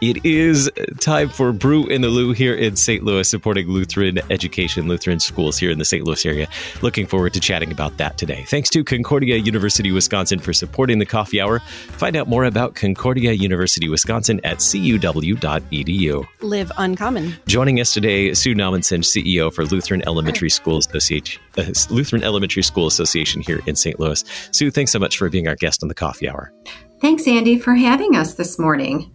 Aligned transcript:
It 0.00 0.24
is 0.24 0.70
time 1.00 1.28
for 1.28 1.52
Brew 1.52 1.86
in 1.86 2.02
the 2.02 2.08
Lou 2.08 2.32
here 2.32 2.54
in 2.54 2.76
St. 2.76 3.02
Louis, 3.02 3.28
supporting 3.28 3.66
Lutheran 3.66 4.20
education, 4.30 4.86
Lutheran 4.86 5.18
schools 5.18 5.58
here 5.58 5.72
in 5.72 5.78
the 5.78 5.84
St. 5.84 6.04
Louis 6.04 6.24
area. 6.24 6.46
Looking 6.82 7.04
forward 7.04 7.34
to 7.34 7.40
chatting 7.40 7.72
about 7.72 7.96
that 7.96 8.16
today. 8.16 8.44
Thanks 8.46 8.70
to 8.70 8.84
Concordia 8.84 9.38
University 9.38 9.90
Wisconsin 9.90 10.38
for 10.38 10.52
supporting 10.52 11.00
the 11.00 11.06
coffee 11.06 11.40
hour. 11.40 11.58
Find 11.58 12.14
out 12.14 12.28
more 12.28 12.44
about 12.44 12.76
Concordia 12.76 13.32
University 13.32 13.88
Wisconsin 13.88 14.40
at 14.44 14.58
cuw.edu. 14.58 16.28
Live 16.42 16.70
uncommon. 16.78 17.36
Joining 17.48 17.80
us 17.80 17.92
today, 17.92 18.34
Sue 18.34 18.54
Nahmensen, 18.54 19.00
CEO 19.00 19.52
for 19.52 19.64
Lutheran 19.64 20.06
Elementary 20.06 20.50
School 20.50 20.78
Association, 20.78 21.42
uh, 21.58 21.64
Lutheran 21.90 22.22
Elementary 22.22 22.62
School 22.62 22.86
Association 22.86 23.42
here 23.42 23.60
in 23.66 23.74
St. 23.74 23.98
Louis. 23.98 24.22
Sue, 24.52 24.70
thanks 24.70 24.92
so 24.92 25.00
much 25.00 25.18
for 25.18 25.28
being 25.28 25.48
our 25.48 25.56
guest 25.56 25.82
on 25.82 25.88
the 25.88 25.94
coffee 25.94 26.28
hour. 26.28 26.52
Thanks, 27.00 27.26
Andy, 27.26 27.58
for 27.58 27.74
having 27.74 28.14
us 28.14 28.34
this 28.34 28.60
morning. 28.60 29.12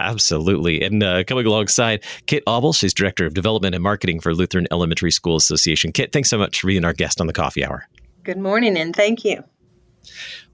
Absolutely. 0.00 0.82
And 0.82 1.02
uh, 1.02 1.24
coming 1.24 1.46
alongside 1.46 2.02
Kit 2.26 2.42
Auble, 2.46 2.72
she's 2.72 2.94
Director 2.94 3.26
of 3.26 3.34
Development 3.34 3.74
and 3.74 3.82
Marketing 3.82 4.18
for 4.18 4.34
Lutheran 4.34 4.66
Elementary 4.70 5.10
School 5.10 5.36
Association. 5.36 5.92
Kit, 5.92 6.12
thanks 6.12 6.30
so 6.30 6.38
much 6.38 6.60
for 6.60 6.66
being 6.68 6.84
our 6.84 6.94
guest 6.94 7.20
on 7.20 7.26
the 7.26 7.32
coffee 7.34 7.64
hour. 7.64 7.86
Good 8.24 8.38
morning, 8.38 8.78
and 8.78 8.96
thank 8.96 9.24
you. 9.24 9.44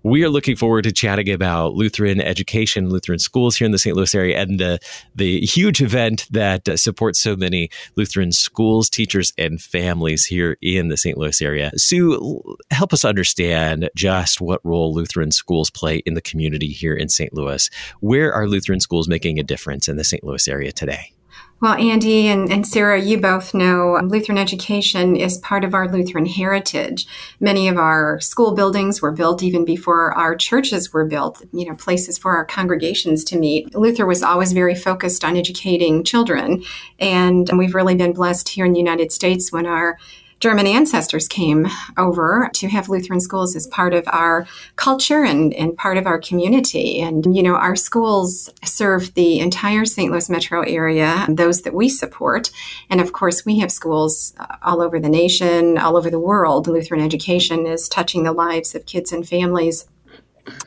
We 0.03 0.23
are 0.23 0.29
looking 0.29 0.55
forward 0.55 0.83
to 0.83 0.93
chatting 0.93 1.31
about 1.31 1.75
Lutheran 1.75 2.21
education, 2.21 2.91
Lutheran 2.91 3.19
schools 3.19 3.57
here 3.57 3.67
in 3.67 3.73
the 3.73 3.79
St. 3.79 3.97
Louis 3.97 4.15
area, 4.15 4.41
and 4.41 4.63
uh, 4.63 4.79
the 5.17 5.41
huge 5.41 5.83
event 5.83 6.29
that 6.31 6.79
supports 6.79 7.21
so 7.21 7.35
many 7.35 7.71
Lutheran 7.97 8.31
schools, 8.31 8.89
teachers, 8.89 9.33
and 9.37 9.61
families 9.61 10.25
here 10.25 10.59
in 10.63 10.89
the 10.89 10.97
St. 10.97 11.19
Louis 11.19 11.43
area. 11.43 11.73
Sue, 11.77 12.57
help 12.71 12.93
us 12.93 13.05
understand 13.05 13.91
just 13.97 14.41
what 14.41 14.65
role 14.65 14.95
Lutheran 14.95 15.33
schools 15.33 15.71
play 15.71 15.97
in 16.07 16.15
the 16.15 16.23
community 16.23 16.69
here 16.69 16.95
in 16.95 17.09
St. 17.09 17.35
Louis. 17.35 17.69
Where 17.99 18.33
are 18.33 18.47
Lutheran 18.47 18.79
schools 18.79 19.09
making 19.09 19.41
a 19.41 19.43
difference 19.43 19.89
in 19.89 19.97
the 19.97 20.05
St. 20.05 20.23
Louis 20.23 20.47
area 20.47 20.71
today? 20.71 21.16
Well, 21.59 21.73
Andy 21.73 22.29
and, 22.29 22.53
and, 22.53 22.67
Sarah, 22.67 23.01
you 23.01 23.19
both 23.19 23.55
know 23.55 23.99
Lutheran 24.05 24.37
education 24.37 25.17
is 25.17 25.39
part 25.39 25.65
of 25.65 25.73
our 25.73 25.89
Lutheran 25.91 26.27
heritage. 26.27 27.07
Many 27.41 27.67
of 27.69 27.79
our 27.79 28.21
school 28.21 28.55
buildings 28.55 29.01
were 29.01 29.11
built 29.11 29.43
even 29.43 29.65
before 29.65 30.13
our 30.13 30.37
churches 30.37 30.93
were 30.93 31.07
built, 31.07 31.43
you 31.55 31.67
know, 31.67 31.75
places 31.75 32.19
for 32.19 32.37
our 32.37 32.45
congregations 32.45 33.25
to 33.25 33.39
meet. 33.39 33.75
Luther 33.75 34.05
was 34.05 34.23
always 34.23 34.53
very 34.53 34.75
focused 34.75 35.25
on 35.25 35.35
educating 35.35 36.05
children. 36.05 36.63
And 36.99 37.49
we've 37.57 37.75
really 37.75 37.95
been 37.95 38.13
blessed 38.13 38.51
here 38.51 38.67
in 38.67 38.75
the 38.75 38.79
United 38.79 39.11
States 39.11 39.51
when 39.51 39.65
our 39.65 39.97
German 40.39 40.67
ancestors 40.67 41.29
came 41.29 41.67
over 41.97 42.51
to 42.55 42.69
have 42.69 42.89
Lutheran 42.89 43.21
schools 43.21 43.57
as 43.57 43.67
part 43.67 43.95
of 43.95 44.05
our 44.09 44.47
culture 44.77 45.25
and, 45.25 45.55
and 45.55 45.77
part 45.77 45.97
of 45.97 46.07
our 46.07 46.19
community. 46.19 47.01
And, 47.01 47.35
you 47.35 47.43
know, 47.43 47.55
our 47.55 47.75
schools 47.75 48.51
serve 48.65 49.15
the 49.15 49.39
entire 49.39 49.85
St. 49.85 50.11
Louis 50.11 50.29
metro 50.29 50.63
area, 50.63 51.27
those 51.29 51.63
that 51.63 51.75
we 51.75 51.89
support. 51.89 52.51
And 52.91 53.01
of 53.01 53.13
course, 53.13 53.47
we 53.47 53.59
have 53.61 53.73
schools 53.73 54.35
uh, 54.39 54.57
all 54.63 54.83
over 54.83 55.01
the 55.01 55.09
nation, 55.09 55.79
all 55.79 55.97
over 55.97 56.11
the 56.11 56.21
world. 56.21 56.67
Lutheran 56.67 57.01
education 57.01 57.67
is 57.67 57.89
touching 57.89 58.25
the 58.25 58.33
lives 58.33 58.75
of 58.75 58.87
kids 58.87 59.13
and 59.13 59.27
families 59.27 59.87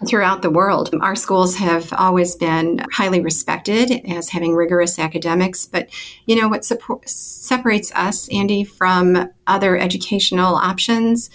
throughout 0.08 0.42
the 0.42 0.50
world. 0.50 0.94
Our 1.02 1.16
schools 1.16 1.56
have 1.56 1.92
always 1.94 2.36
been 2.36 2.86
highly 2.92 3.22
respected 3.22 3.92
as 4.10 4.30
having 4.30 4.56
rigorous 4.56 5.00
academics, 5.00 5.66
but 5.66 5.90
you 6.26 6.36
know 6.36 6.48
what 6.48 6.66
support, 6.66 7.08
separates 7.08 7.92
us, 7.96 8.30
Andy, 8.30 8.64
from 8.64 9.30
other 9.48 9.78
educational 9.78 10.56
options 10.56 11.30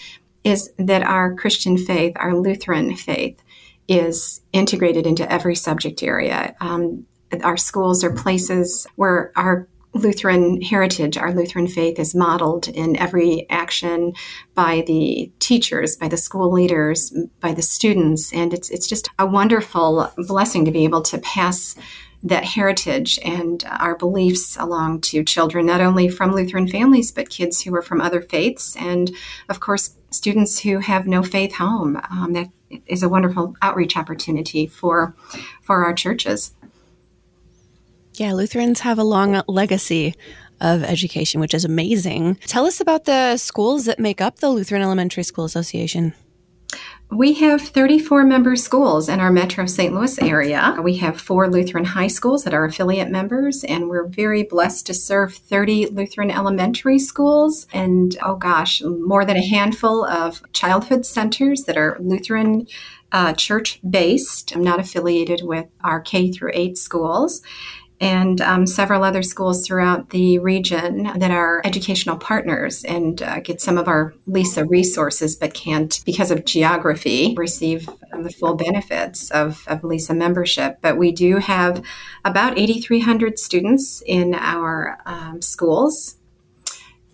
is 0.45 0.71
that 0.79 1.03
our 1.03 1.35
Christian 1.35 1.79
faith, 1.79 2.13
our 2.17 2.37
Lutheran 2.37 2.95
faith, 2.97 3.43
is 3.89 4.43
integrated 4.53 5.07
into 5.07 5.31
every 5.31 5.55
subject 5.55 6.03
area. 6.03 6.55
Um, 6.61 7.07
our 7.43 7.57
schools 7.57 8.05
are 8.05 8.13
places 8.13 8.87
where 8.97 9.33
our 9.37 9.69
Lutheran 10.05 10.61
heritage, 10.61 11.17
our 11.17 11.33
Lutheran 11.33 11.67
faith 11.67 11.99
is 11.99 12.15
modeled 12.15 12.69
in 12.69 12.97
every 12.97 13.47
action 13.49 14.13
by 14.55 14.85
the 14.87 15.33
teachers, 15.39 15.97
by 15.97 16.09
the 16.09 16.17
school 16.17 16.53
leaders, 16.53 17.13
by 17.41 17.53
the 17.53 17.63
students, 17.63 18.33
and 18.33 18.53
it's 18.53 18.71
it's 18.71 18.87
just 18.87 19.09
a 19.19 19.27
wonderful 19.27 20.13
blessing 20.19 20.65
to 20.67 20.71
be 20.71 20.85
able 20.85 21.03
to 21.03 21.19
pass 21.19 21.75
that 22.23 22.45
heritage 22.45 23.19
and 23.23 23.65
our 23.67 23.97
beliefs 23.97 24.57
along 24.57 25.01
to 25.01 25.23
children, 25.23 25.67
not 25.67 25.81
only 25.81 26.09
from 26.09 26.33
Lutheran 26.33 26.67
families, 26.69 27.13
but 27.13 27.29
kids 27.29 27.63
who 27.63 27.75
are 27.75 27.83
from 27.83 28.01
other 28.01 28.21
faiths, 28.21 28.77
and 28.77 29.11
of 29.49 29.61
course, 29.61 29.97
students 30.11 30.61
who 30.61 30.79
have 30.79 31.07
no 31.07 31.23
faith 31.23 31.55
home. 31.55 32.01
Um, 32.11 32.33
that 32.35 32.49
is 32.87 33.03
a 33.03 33.09
wonderful 33.09 33.55
outreach 33.63 33.97
opportunity 33.97 34.67
for 34.67 35.15
for 35.63 35.85
our 35.85 35.95
churches. 35.95 36.55
Yeah, 38.15 38.33
Lutherans 38.33 38.81
have 38.81 38.99
a 38.99 39.05
long 39.05 39.43
legacy 39.49 40.15
of 40.61 40.85
education, 40.85 41.41
which 41.41 41.53
is 41.53 41.65
amazing. 41.65 42.37
Tell 42.47 42.65
us 42.65 42.81
about 42.81 43.07
the 43.07 43.37
schools 43.37 43.87
that 43.87 43.99
make 43.99 44.21
up 44.21 44.39
the 44.39 44.51
Lutheran 44.51 44.83
Elementary 44.83 45.25
School 45.25 45.45
Association. 45.45 46.15
We 47.11 47.35
have 47.35 47.61
34 47.61 48.25
member 48.25 48.57
schools 48.57 49.09
in 49.09 49.21
our 49.21 49.31
metro 49.31 49.67
St. 49.67 49.93
Louis 49.93 50.21
area. 50.21 50.77
We 50.83 50.97
have 50.97 51.21
four 51.21 51.49
Lutheran 51.49 51.85
high 51.85 52.07
schools 52.07 52.45
that 52.45 52.55
are 52.55 52.65
affiliate 52.65 53.11
members, 53.11 53.63
and 53.63 53.89
we're 53.89 54.07
very 54.07 54.43
blessed 54.43 54.87
to 54.87 54.95
serve 54.95 55.35
30 55.35 55.89
Lutheran 55.89 56.31
elementary 56.31 56.99
schools 56.99 57.67
and, 57.73 58.17
oh 58.25 58.37
gosh, 58.37 58.83
more 58.83 59.25
than 59.25 59.37
a 59.37 59.47
handful 59.47 60.05
of 60.05 60.43
childhood 60.53 61.05
centers 61.05 61.65
that 61.65 61.77
are 61.77 61.99
Lutheran 62.01 62.67
uh, 63.13 63.33
church 63.35 63.81
based. 63.89 64.55
I'm 64.57 64.65
not 64.65 64.81
affiliated 64.81 65.43
with 65.45 65.67
our 65.83 66.01
K 66.01 66.33
through 66.33 66.53
8 66.55 66.77
schools 66.79 67.43
and 68.05 68.43
um, 68.43 68.67
several 68.67 69.03
other 69.03 69.23
schools 69.23 69.67
throughout 69.67 70.11
the 70.11 70.39
region 70.39 71.05
that 71.17 71.31
are 71.31 71.63
educational 71.65 72.19
partners 72.19 72.85
and 72.85 73.23
uh, 73.23 73.41
get 73.41 73.63
some 73.63 73.79
of 73.79 73.89
our 73.89 74.13
LESA 74.29 74.69
resources, 74.69 75.35
but 75.37 75.55
can't, 75.55 76.03
because 76.05 76.31
of 76.31 76.45
geography, 76.45 77.35
receive 77.35 77.89
the 78.13 78.29
full 78.29 78.57
benefits 78.57 79.31
of, 79.31 79.65
of 79.69 79.81
LESA 79.81 80.15
membership. 80.15 80.79
But 80.83 80.99
we 80.99 81.13
do 81.13 81.39
have 81.39 81.83
about 82.27 82.59
8,300 82.59 83.39
students 83.39 84.03
in 84.07 84.35
our 84.35 84.99
um, 85.07 85.41
schools. 85.41 86.17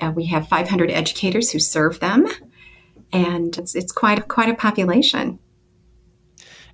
Uh, 0.00 0.10
we 0.10 0.26
have 0.26 0.48
500 0.48 0.90
educators 0.90 1.52
who 1.52 1.60
serve 1.60 2.00
them, 2.00 2.26
and 3.12 3.56
it's, 3.56 3.76
it's 3.76 3.92
quite 3.92 4.26
quite 4.26 4.48
a 4.48 4.54
population. 4.54 5.38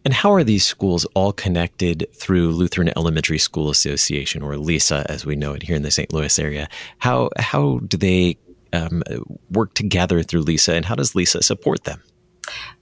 And 0.06 0.14
how 0.14 0.32
are 0.34 0.44
these 0.44 0.64
schools 0.64 1.04
all 1.14 1.32
connected 1.32 2.06
through 2.14 2.52
Lutheran 2.52 2.92
Elementary 2.96 3.38
School 3.38 3.70
Association, 3.70 4.40
or 4.40 4.52
LESA, 4.52 5.04
as 5.08 5.26
we 5.26 5.34
know 5.34 5.52
it 5.52 5.64
here 5.64 5.74
in 5.74 5.82
the 5.82 5.90
St. 5.90 6.12
Louis 6.12 6.38
area? 6.38 6.68
How 6.98 7.30
how 7.40 7.80
do 7.80 7.96
they 7.96 8.38
um, 8.72 9.02
work 9.50 9.74
together 9.74 10.22
through 10.22 10.44
LESA, 10.44 10.76
and 10.76 10.84
how 10.84 10.94
does 10.94 11.14
LESA 11.14 11.42
support 11.42 11.82
them? 11.82 12.00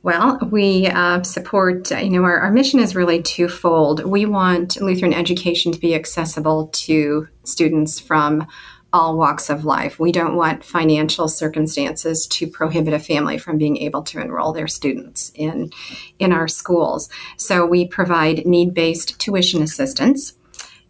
Well, 0.03 0.39
we 0.51 0.89
uh, 0.89 1.23
support, 1.23 1.91
you 1.93 2.11
know, 2.11 2.25
our, 2.25 2.41
our 2.41 2.53
mission 2.53 2.79
is 2.79 2.95
really 2.95 3.23
twofold. 3.23 4.05
We 4.05 4.27
want 4.27 4.79
Lutheran 4.83 5.15
education 5.15 5.73
to 5.73 5.79
be 5.79 5.95
accessible 5.95 6.67
to 6.85 7.27
students 7.45 7.99
from 7.99 8.47
all 8.95 9.19
walks 9.19 9.51
of 9.51 9.65
life. 9.65 9.99
We 9.99 10.13
don't 10.13 10.37
want 10.37 10.65
financial 10.65 11.27
circumstances 11.27 12.29
to 12.29 12.47
prohibit 12.47 12.95
a 12.95 13.01
family 13.01 13.39
from 13.39 13.59
being 13.59 13.77
able 13.79 14.03
to 14.05 14.21
enroll 14.21 14.53
their 14.53 14.69
students 14.69 15.33
in 15.35 15.73
in 16.21 16.33
our 16.33 16.47
schools. 16.47 17.11
So 17.37 17.67
we 17.67 17.89
provide 17.89 18.47
need-based 18.47 19.19
tuition 19.19 19.63
assistance 19.63 20.35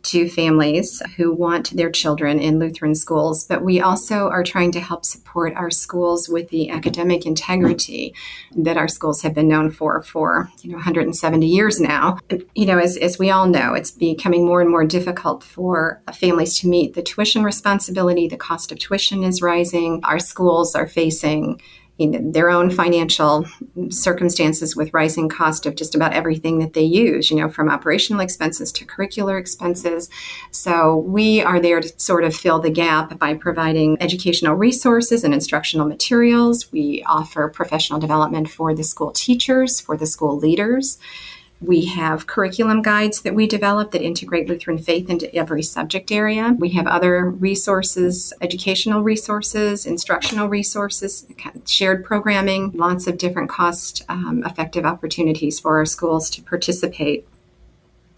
to 0.05 0.29
families 0.29 1.03
who 1.17 1.33
want 1.33 1.71
their 1.77 1.91
children 1.91 2.39
in 2.39 2.59
Lutheran 2.59 2.95
schools, 2.95 3.45
but 3.45 3.65
we 3.65 3.81
also 3.81 4.29
are 4.29 4.45
trying 4.45 4.73
to 4.73 4.81
help 4.81 5.05
support 5.05 5.55
our 5.55 5.71
schools 5.71 6.29
with 6.29 6.49
the 6.51 6.71
academic 6.71 7.27
integrity 7.27 8.15
that 8.57 8.77
our 8.77 8.89
schools 8.89 9.23
have 9.23 9.35
been 9.35 9.49
known 9.49 9.71
for 9.71 10.03
for 10.03 10.51
you 10.63 10.71
know 10.71 10.77
170 10.77 11.47
years 11.47 11.81
now. 11.81 12.19
You 12.55 12.67
know, 12.67 12.79
as, 12.79 12.97
as 12.97 13.19
we 13.19 13.31
all 13.31 13.47
know, 13.47 13.75
it's 13.75 13.91
becoming 13.91 14.47
more 14.47 14.61
and 14.61 14.71
more 14.71 14.85
difficult 14.85 15.43
for 15.43 16.03
families 16.13 16.59
to 16.61 16.69
meet 16.69 16.95
the 16.95 17.03
tuition 17.03 17.43
responsibility. 17.43 18.29
The 18.29 18.37
cost 18.37 18.73
of 18.73 18.79
tuition 18.79 19.25
is 19.25 19.43
rising. 19.43 20.01
Our 20.05 20.19
schools 20.19 20.75
are 20.75 20.87
facing 20.87 21.61
you 21.97 22.09
know, 22.09 22.33
their 22.33 22.51
own 22.51 22.71
financial 22.71 23.47
circumstances 23.91 24.75
with 24.75 24.93
rising 24.93 25.29
cost 25.29 25.65
of 25.65 25.77
just 25.77 25.95
about 25.95 26.13
everything 26.13 26.59
that 26.59 26.73
they 26.73 26.83
use, 26.83 27.31
you 27.31 27.37
know, 27.37 27.49
from 27.49 27.69
operational 27.69 28.21
expenses 28.21 28.73
to 28.73 28.85
curricular 28.85 29.39
expenses. 29.39 30.11
So 30.51 30.97
we 30.97 31.41
are 31.41 31.61
there 31.61 31.81
to 31.81 32.01
sort 32.01 32.25
of 32.25 32.35
fill 32.35 32.59
the 32.59 32.71
gap 32.71 33.17
by 33.19 33.35
providing 33.35 33.97
educational 34.01 34.55
resources 34.55 35.23
and 35.23 35.33
instructional 35.33 35.87
materials. 35.87 36.73
We 36.73 37.05
offer 37.07 37.49
professional 37.49 38.01
development 38.01 38.51
for 38.51 38.75
the 38.75 38.85
school 38.85 39.13
teachers, 39.13 39.81
for 39.81 39.97
the 39.97 40.07
school 40.07 40.37
leaders. 40.37 40.99
We 41.61 41.87
have 41.87 42.27
curriculum 42.27 42.83
guides 42.83 43.23
that 43.23 43.35
we 43.35 43.47
develop 43.47 43.93
that 43.93 44.03
integrate 44.03 44.49
Lutheran 44.49 44.79
faith 44.79 45.09
into 45.09 45.35
every 45.35 45.63
subject 45.63 46.13
area. 46.13 46.55
We 46.59 46.71
have 46.71 46.87
other 46.87 47.31
resources, 47.31 48.33
educational 48.41 49.03
resources, 49.03 49.87
instructional 49.87 50.49
resources, 50.49 51.27
shared 51.67 52.05
programming, 52.05 52.73
lots 52.73 53.07
of 53.07 53.17
different 53.17 53.49
cost 53.49 54.03
um, 54.09 54.43
effective 54.45 54.85
opportunities 54.85 55.59
for 55.59 55.79
our 55.79 55.87
schools 55.87 56.29
to 56.31 56.43
participate 56.43 57.27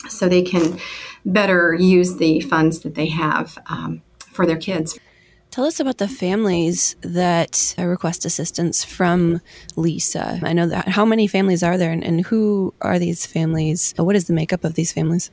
so 0.08 0.28
they 0.28 0.42
can 0.42 0.78
better 1.24 1.74
use 1.74 2.16
the 2.16 2.40
funds 2.40 2.80
that 2.80 2.94
they 2.94 3.06
have 3.06 3.58
um, 3.66 4.02
for 4.32 4.46
their 4.46 4.56
kids. 4.56 4.98
Tell 5.56 5.64
us 5.64 5.80
about 5.80 5.96
the 5.96 6.06
families 6.06 6.96
that 7.00 7.74
uh, 7.78 7.86
request 7.86 8.26
assistance 8.26 8.84
from 8.84 9.40
LESA. 9.74 10.42
I 10.42 10.52
know 10.52 10.66
that. 10.66 10.86
How 10.86 11.06
many 11.06 11.26
families 11.26 11.62
are 11.62 11.78
there, 11.78 11.92
and, 11.92 12.04
and 12.04 12.26
who 12.26 12.74
are 12.82 12.98
these 12.98 13.24
families? 13.24 13.94
What 13.96 14.16
is 14.16 14.26
the 14.26 14.34
makeup 14.34 14.64
of 14.64 14.74
these 14.74 14.92
families? 14.92 15.30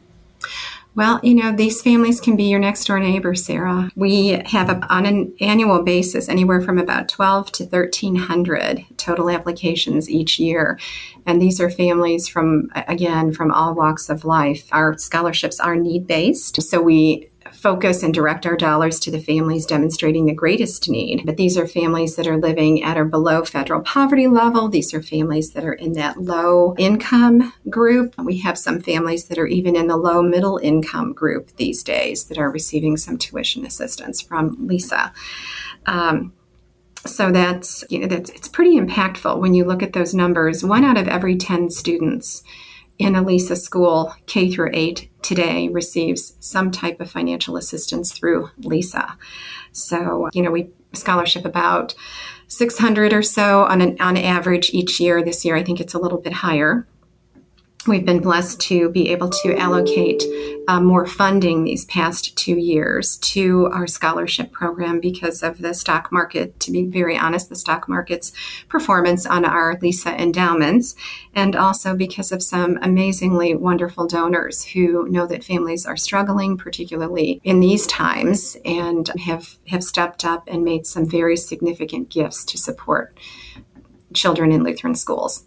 Well, 0.95 1.19
you 1.23 1.35
know, 1.35 1.51
these 1.51 1.81
families 1.81 2.21
can 2.21 2.37
be 2.37 2.43
your 2.43 2.59
next 2.59 2.85
door 2.85 2.99
neighbor, 2.99 3.35
Sarah. 3.35 3.91
We 3.97 4.41
have 4.45 4.69
a, 4.69 4.85
on 4.93 5.05
an 5.05 5.33
annual 5.41 5.83
basis 5.83 6.29
anywhere 6.29 6.61
from 6.61 6.77
about 6.77 7.09
12 7.09 7.51
to 7.53 7.63
1300 7.65 8.85
total 8.95 9.29
applications 9.29 10.09
each 10.09 10.39
year. 10.39 10.79
And 11.25 11.41
these 11.41 11.59
are 11.59 11.69
families 11.69 12.27
from, 12.27 12.69
again, 12.75 13.33
from 13.33 13.51
all 13.51 13.73
walks 13.73 14.07
of 14.07 14.23
life. 14.23 14.67
Our 14.71 14.97
scholarships 14.97 15.59
are 15.59 15.75
need 15.75 16.05
based. 16.05 16.61
So 16.61 16.79
we 16.79 17.29
focus 17.63 18.03
and 18.03 18.13
direct 18.13 18.45
our 18.45 18.57
dollars 18.57 18.99
to 18.99 19.09
the 19.09 19.21
families 19.21 19.65
demonstrating 19.65 20.25
the 20.25 20.33
greatest 20.33 20.89
need. 20.89 21.25
But 21.25 21.37
these 21.37 21.57
are 21.57 21.65
families 21.65 22.17
that 22.17 22.27
are 22.27 22.37
living 22.37 22.83
at 22.83 22.97
or 22.97 23.05
below 23.05 23.45
federal 23.45 23.81
poverty 23.81 24.27
level. 24.27 24.67
These 24.67 24.93
are 24.93 25.01
families 25.01 25.51
that 25.51 25.63
are 25.63 25.73
in 25.73 25.93
that 25.93 26.21
low 26.21 26.75
income 26.77 27.53
group. 27.69 28.15
We 28.17 28.39
have 28.39 28.57
some 28.57 28.81
families 28.81 29.29
that 29.29 29.37
are 29.37 29.47
even 29.47 29.77
in 29.77 29.87
the 29.87 29.95
low 29.95 30.21
middle 30.21 30.57
income 30.57 31.13
group 31.13 31.55
these 31.55 31.83
days 31.83 32.25
that 32.25 32.37
are 32.37 32.51
receiving 32.51 32.97
some 32.97 33.17
tuition 33.17 33.65
assistance 33.65 34.21
from 34.21 34.57
LESA. 34.67 35.13
Um, 35.85 36.33
so 37.05 37.31
that's 37.31 37.85
you 37.89 37.99
know 37.99 38.07
that's 38.07 38.29
it's 38.31 38.49
pretty 38.49 38.77
impactful 38.77 39.39
when 39.39 39.53
you 39.53 39.63
look 39.63 39.81
at 39.81 39.93
those 39.93 40.13
numbers. 40.13 40.65
One 40.65 40.83
out 40.83 40.97
of 40.97 41.07
every 41.07 41.37
ten 41.37 41.69
students 41.69 42.43
in 43.03 43.15
a 43.15 43.23
LESA 43.23 43.57
school, 43.57 44.15
K 44.25 44.49
through 44.49 44.71
8 44.73 45.09
today, 45.21 45.67
receives 45.67 46.35
some 46.39 46.71
type 46.71 46.99
of 47.01 47.11
financial 47.11 47.57
assistance 47.57 48.11
through 48.11 48.49
LESA. 48.61 49.17
So, 49.73 50.29
you 50.33 50.41
know, 50.41 50.51
we 50.51 50.69
scholarship 50.93 51.43
about 51.43 51.95
600 52.47 53.13
or 53.13 53.21
so 53.21 53.63
on 53.63 53.81
an, 53.81 53.97
on 53.99 54.15
average 54.15 54.73
each 54.73 54.99
year. 54.99 55.23
This 55.23 55.43
year, 55.43 55.55
I 55.55 55.63
think 55.63 55.79
it's 55.79 55.93
a 55.93 55.99
little 55.99 56.19
bit 56.19 56.33
higher. 56.33 56.87
We've 57.85 58.05
been 58.05 58.21
blessed 58.21 58.61
to 58.61 58.89
be 58.89 59.09
able 59.09 59.29
to 59.29 59.57
allocate 59.57 60.23
uh, 60.69 60.79
more 60.79 61.05
funding 61.05 61.65
these 61.65 61.83
past 61.83 62.33
two 62.37 62.55
years 62.55 63.17
to 63.17 63.67
our 63.73 63.87
scholarship 63.87 64.53
program 64.53 65.01
because 65.01 65.43
of 65.43 65.57
the 65.57 65.73
stock 65.73 66.09
market. 66.09 66.57
To 66.61 66.71
be 66.71 66.85
very 66.85 67.17
honest, 67.17 67.49
the 67.49 67.57
stock 67.57 67.89
market's 67.89 68.31
performance 68.69 69.25
on 69.25 69.43
our 69.43 69.75
LESA 69.79 70.17
endowments, 70.17 70.95
and 71.35 71.57
also 71.57 71.93
because 71.93 72.31
of 72.31 72.41
some 72.41 72.79
amazingly 72.81 73.53
wonderful 73.53 74.07
donors 74.07 74.63
who 74.63 75.09
know 75.09 75.27
that 75.27 75.43
families 75.43 75.85
are 75.85 75.97
struggling, 75.97 76.55
particularly 76.55 77.41
in 77.43 77.59
these 77.59 77.85
times, 77.87 78.55
and 78.63 79.09
have, 79.19 79.57
have 79.67 79.83
stepped 79.83 80.23
up 80.23 80.47
and 80.47 80.63
made 80.63 80.87
some 80.87 81.05
very 81.05 81.35
significant 81.35 82.07
gifts 82.07 82.45
to 82.45 82.57
support 82.57 83.17
children 84.13 84.53
in 84.53 84.63
Lutheran 84.63 84.95
schools. 84.95 85.43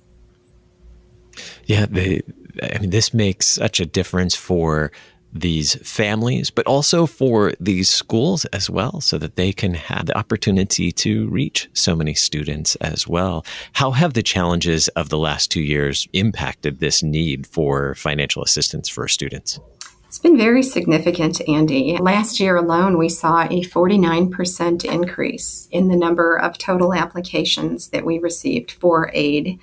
Yeah, 1.67 1.87
they, 1.89 2.23
I 2.63 2.79
mean, 2.79 2.91
this 2.91 3.13
makes 3.15 3.47
such 3.47 3.81
a 3.81 3.87
difference 3.87 4.35
for 4.35 4.93
these 5.33 5.75
families, 5.87 6.51
but 6.51 6.67
also 6.67 7.07
for 7.07 7.53
these 7.61 7.91
schools 7.91 8.45
as 8.47 8.71
well, 8.71 9.01
so 9.01 9.19
that 9.19 9.37
they 9.37 9.53
can 9.53 9.75
have 9.75 10.07
the 10.07 10.17
opportunity 10.17 10.91
to 10.93 11.29
reach 11.29 11.69
so 11.75 11.95
many 11.95 12.15
students 12.15 12.75
as 12.77 13.07
well. 13.07 13.45
How 13.75 13.91
have 13.91 14.15
the 14.15 14.23
challenges 14.23 14.89
of 14.89 15.09
the 15.09 15.19
last 15.19 15.51
two 15.51 15.61
years 15.61 16.09
impacted 16.13 16.81
this 16.81 17.03
need 17.03 17.47
for 17.47 17.95
financial 17.95 18.43
assistance 18.43 18.89
for 18.89 19.09
students? 19.09 19.61
It's 20.07 20.19
been 20.19 20.39
very 20.39 20.63
significant, 20.63 21.47
Andy. 21.49 21.99
Last 21.99 22.41
year 22.41 22.57
alone, 22.57 22.97
we 22.97 23.09
saw 23.09 23.43
a 23.43 23.63
49% 23.63 24.85
increase 24.85 25.69
in 25.71 25.89
the 25.89 25.97
number 25.97 26.37
of 26.37 26.57
total 26.57 26.95
applications 26.95 27.89
that 27.89 28.07
we 28.07 28.19
received 28.19 28.71
for 28.71 29.11
aid. 29.13 29.59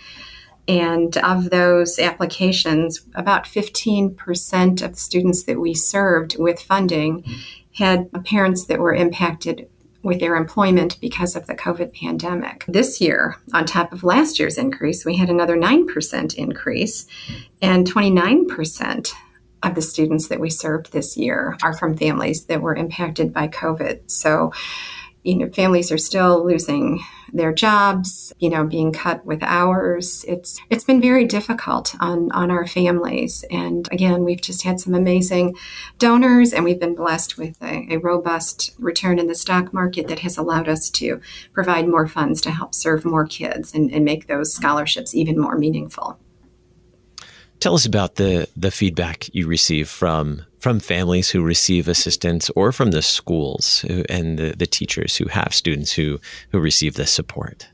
And 0.68 1.16
of 1.18 1.50
those 1.50 2.00
applications, 2.00 3.02
about 3.16 3.46
15% 3.46 4.82
of 4.82 4.98
students 4.98 5.44
that 5.44 5.60
we 5.60 5.74
served 5.74 6.38
with 6.40 6.62
funding 6.62 7.26
had 7.76 8.10
parents 8.24 8.66
that 8.66 8.80
were 8.80 8.94
impacted 8.94 9.68
with 10.04 10.20
their 10.20 10.36
employment 10.36 10.98
because 11.00 11.36
of 11.36 11.48
the 11.48 11.56
COVID 11.56 11.94
pandemic. 11.94 12.66
This 12.68 13.00
year, 13.02 13.38
on 13.54 13.66
top 13.66 13.94
of 13.94 14.04
last 14.04 14.38
year's 14.38 14.58
increase, 14.58 15.06
we 15.06 15.16
had 15.16 15.30
another 15.30 15.58
9% 15.58 16.36
increase, 16.36 17.08
and 17.62 17.90
29% 17.90 19.14
of 19.64 19.76
the 19.76 19.82
students 19.82 20.28
that 20.28 20.42
we 20.42 20.50
served 20.50 20.92
this 20.92 21.16
year 21.16 21.58
are 21.64 21.74
from 21.74 21.96
families 21.96 22.46
that 22.46 22.62
were 22.62 22.76
impacted 22.76 23.34
by 23.34 23.48
COVID. 23.48 24.12
So, 24.12 24.52
you 25.24 25.38
know, 25.38 25.50
families 25.50 25.90
are 25.90 25.98
still 25.98 26.46
losing 26.46 27.02
their 27.34 27.52
jobs, 27.52 28.32
you 28.38 28.50
know, 28.50 28.64
being 28.66 28.94
cut 28.94 29.26
with 29.26 29.42
hours. 29.42 30.24
It's 30.28 30.60
it's 30.70 30.84
been 30.84 31.02
very 31.02 31.26
difficult 31.26 31.96
on 32.00 32.32
on 32.32 32.52
our 32.52 32.68
families. 32.68 33.44
And 33.50 33.90
again, 33.92 34.24
we've 34.24 34.42
just 34.42 34.64
had 34.64 34.80
some 34.80 34.94
amazing 34.94 35.56
donors, 35.98 36.54
and 36.54 36.64
we've 36.64 36.80
been 36.80 36.96
blessed 36.96 37.38
with 37.38 37.62
a, 37.62 37.88
a 37.96 37.98
robust 37.98 38.76
return 38.78 39.20
in 39.20 39.28
the 39.28 39.36
stock 39.36 39.74
market 39.74 40.08
that 40.08 40.20
has 40.20 40.38
allowed 40.38 40.70
us 40.70 40.90
to 40.92 41.20
provide 41.54 41.88
more 41.88 42.08
funds 42.08 42.40
to 42.42 42.52
help 42.52 42.76
serve 42.76 43.04
more 43.04 43.26
kids 43.26 43.74
and, 43.74 43.92
and 43.92 44.06
make 44.06 44.28
those 44.28 44.54
scholarships 44.54 45.16
even 45.16 45.40
more 45.40 45.58
meaningful. 45.58 46.20
Tell 47.64 47.76
us 47.76 47.86
about 47.86 48.16
the 48.16 48.50
the 48.58 48.72
feedback 48.72 49.34
you 49.34 49.48
receive 49.48 49.88
from 49.88 50.42
from 50.60 50.82
families 50.82 51.30
who 51.30 51.42
receive 51.42 51.88
assistance 51.88 52.50
or 52.58 52.74
from 52.74 52.92
the 52.92 53.02
schools 53.02 53.86
and 54.10 54.38
the, 54.38 54.54
the 54.58 54.68
teachers 54.68 55.16
who 55.16 55.30
have 55.30 55.54
students 55.54 55.94
who, 55.94 56.20
who 56.52 56.60
receive 56.60 56.96
this 56.96 57.10
support? 57.10 57.70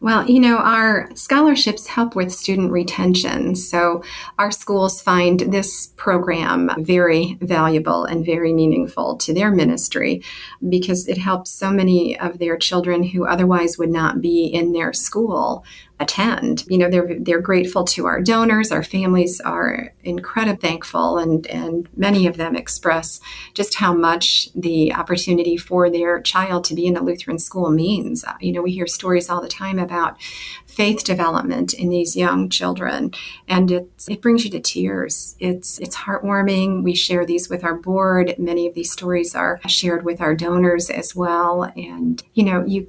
Well, 0.00 0.28
you 0.30 0.38
know, 0.38 0.58
our 0.58 1.10
scholarships 1.16 1.88
help 1.88 2.14
with 2.14 2.32
student 2.32 2.70
retention. 2.70 3.56
So 3.56 4.04
our 4.38 4.52
schools 4.52 5.02
find 5.02 5.40
this 5.40 5.88
program 5.96 6.70
very 6.78 7.38
valuable 7.40 8.04
and 8.04 8.24
very 8.24 8.52
meaningful 8.52 9.16
to 9.18 9.34
their 9.34 9.50
ministry 9.50 10.22
because 10.68 11.08
it 11.08 11.18
helps 11.18 11.50
so 11.50 11.72
many 11.72 12.18
of 12.18 12.38
their 12.38 12.56
children 12.56 13.02
who 13.02 13.26
otherwise 13.26 13.78
would 13.78 13.90
not 13.90 14.20
be 14.20 14.46
in 14.46 14.72
their 14.72 14.92
school 14.92 15.64
attend. 16.00 16.64
You 16.68 16.78
know, 16.78 16.90
they're 16.90 17.16
they're 17.18 17.40
grateful 17.40 17.84
to 17.84 18.06
our 18.06 18.20
donors. 18.20 18.70
Our 18.70 18.82
families 18.82 19.40
are 19.40 19.92
incredibly 20.04 20.68
thankful, 20.68 21.18
and 21.18 21.46
and 21.48 21.88
many 21.96 22.26
of 22.26 22.36
them 22.36 22.54
express 22.54 23.20
just 23.54 23.76
how 23.76 23.94
much 23.94 24.48
the 24.54 24.94
opportunity 24.94 25.56
for 25.56 25.90
their 25.90 26.20
child 26.20 26.64
to 26.64 26.74
be 26.74 26.86
in 26.86 26.96
a 26.96 27.02
Lutheran 27.02 27.38
school 27.38 27.70
means. 27.70 28.24
Uh, 28.24 28.34
you 28.40 28.52
know, 28.52 28.62
we 28.62 28.72
hear 28.72 28.86
stories 28.86 29.28
all 29.28 29.40
the 29.40 29.48
time 29.48 29.78
about 29.78 30.20
faith 30.66 31.02
development 31.02 31.74
in 31.74 31.88
these 31.88 32.16
young 32.16 32.48
children, 32.48 33.12
and 33.48 33.70
it 33.70 33.88
it 34.08 34.22
brings 34.22 34.44
you 34.44 34.50
to 34.50 34.60
tears. 34.60 35.36
It's 35.40 35.78
it's 35.78 35.96
heartwarming. 35.96 36.84
We 36.84 36.94
share 36.94 37.26
these 37.26 37.48
with 37.48 37.64
our 37.64 37.74
board. 37.74 38.36
Many 38.38 38.66
of 38.66 38.74
these 38.74 38.92
stories 38.92 39.34
are 39.34 39.60
shared 39.66 40.04
with 40.04 40.20
our 40.20 40.34
donors 40.34 40.90
as 40.90 41.16
well, 41.16 41.64
and 41.76 42.22
you 42.34 42.44
know 42.44 42.64
you 42.64 42.88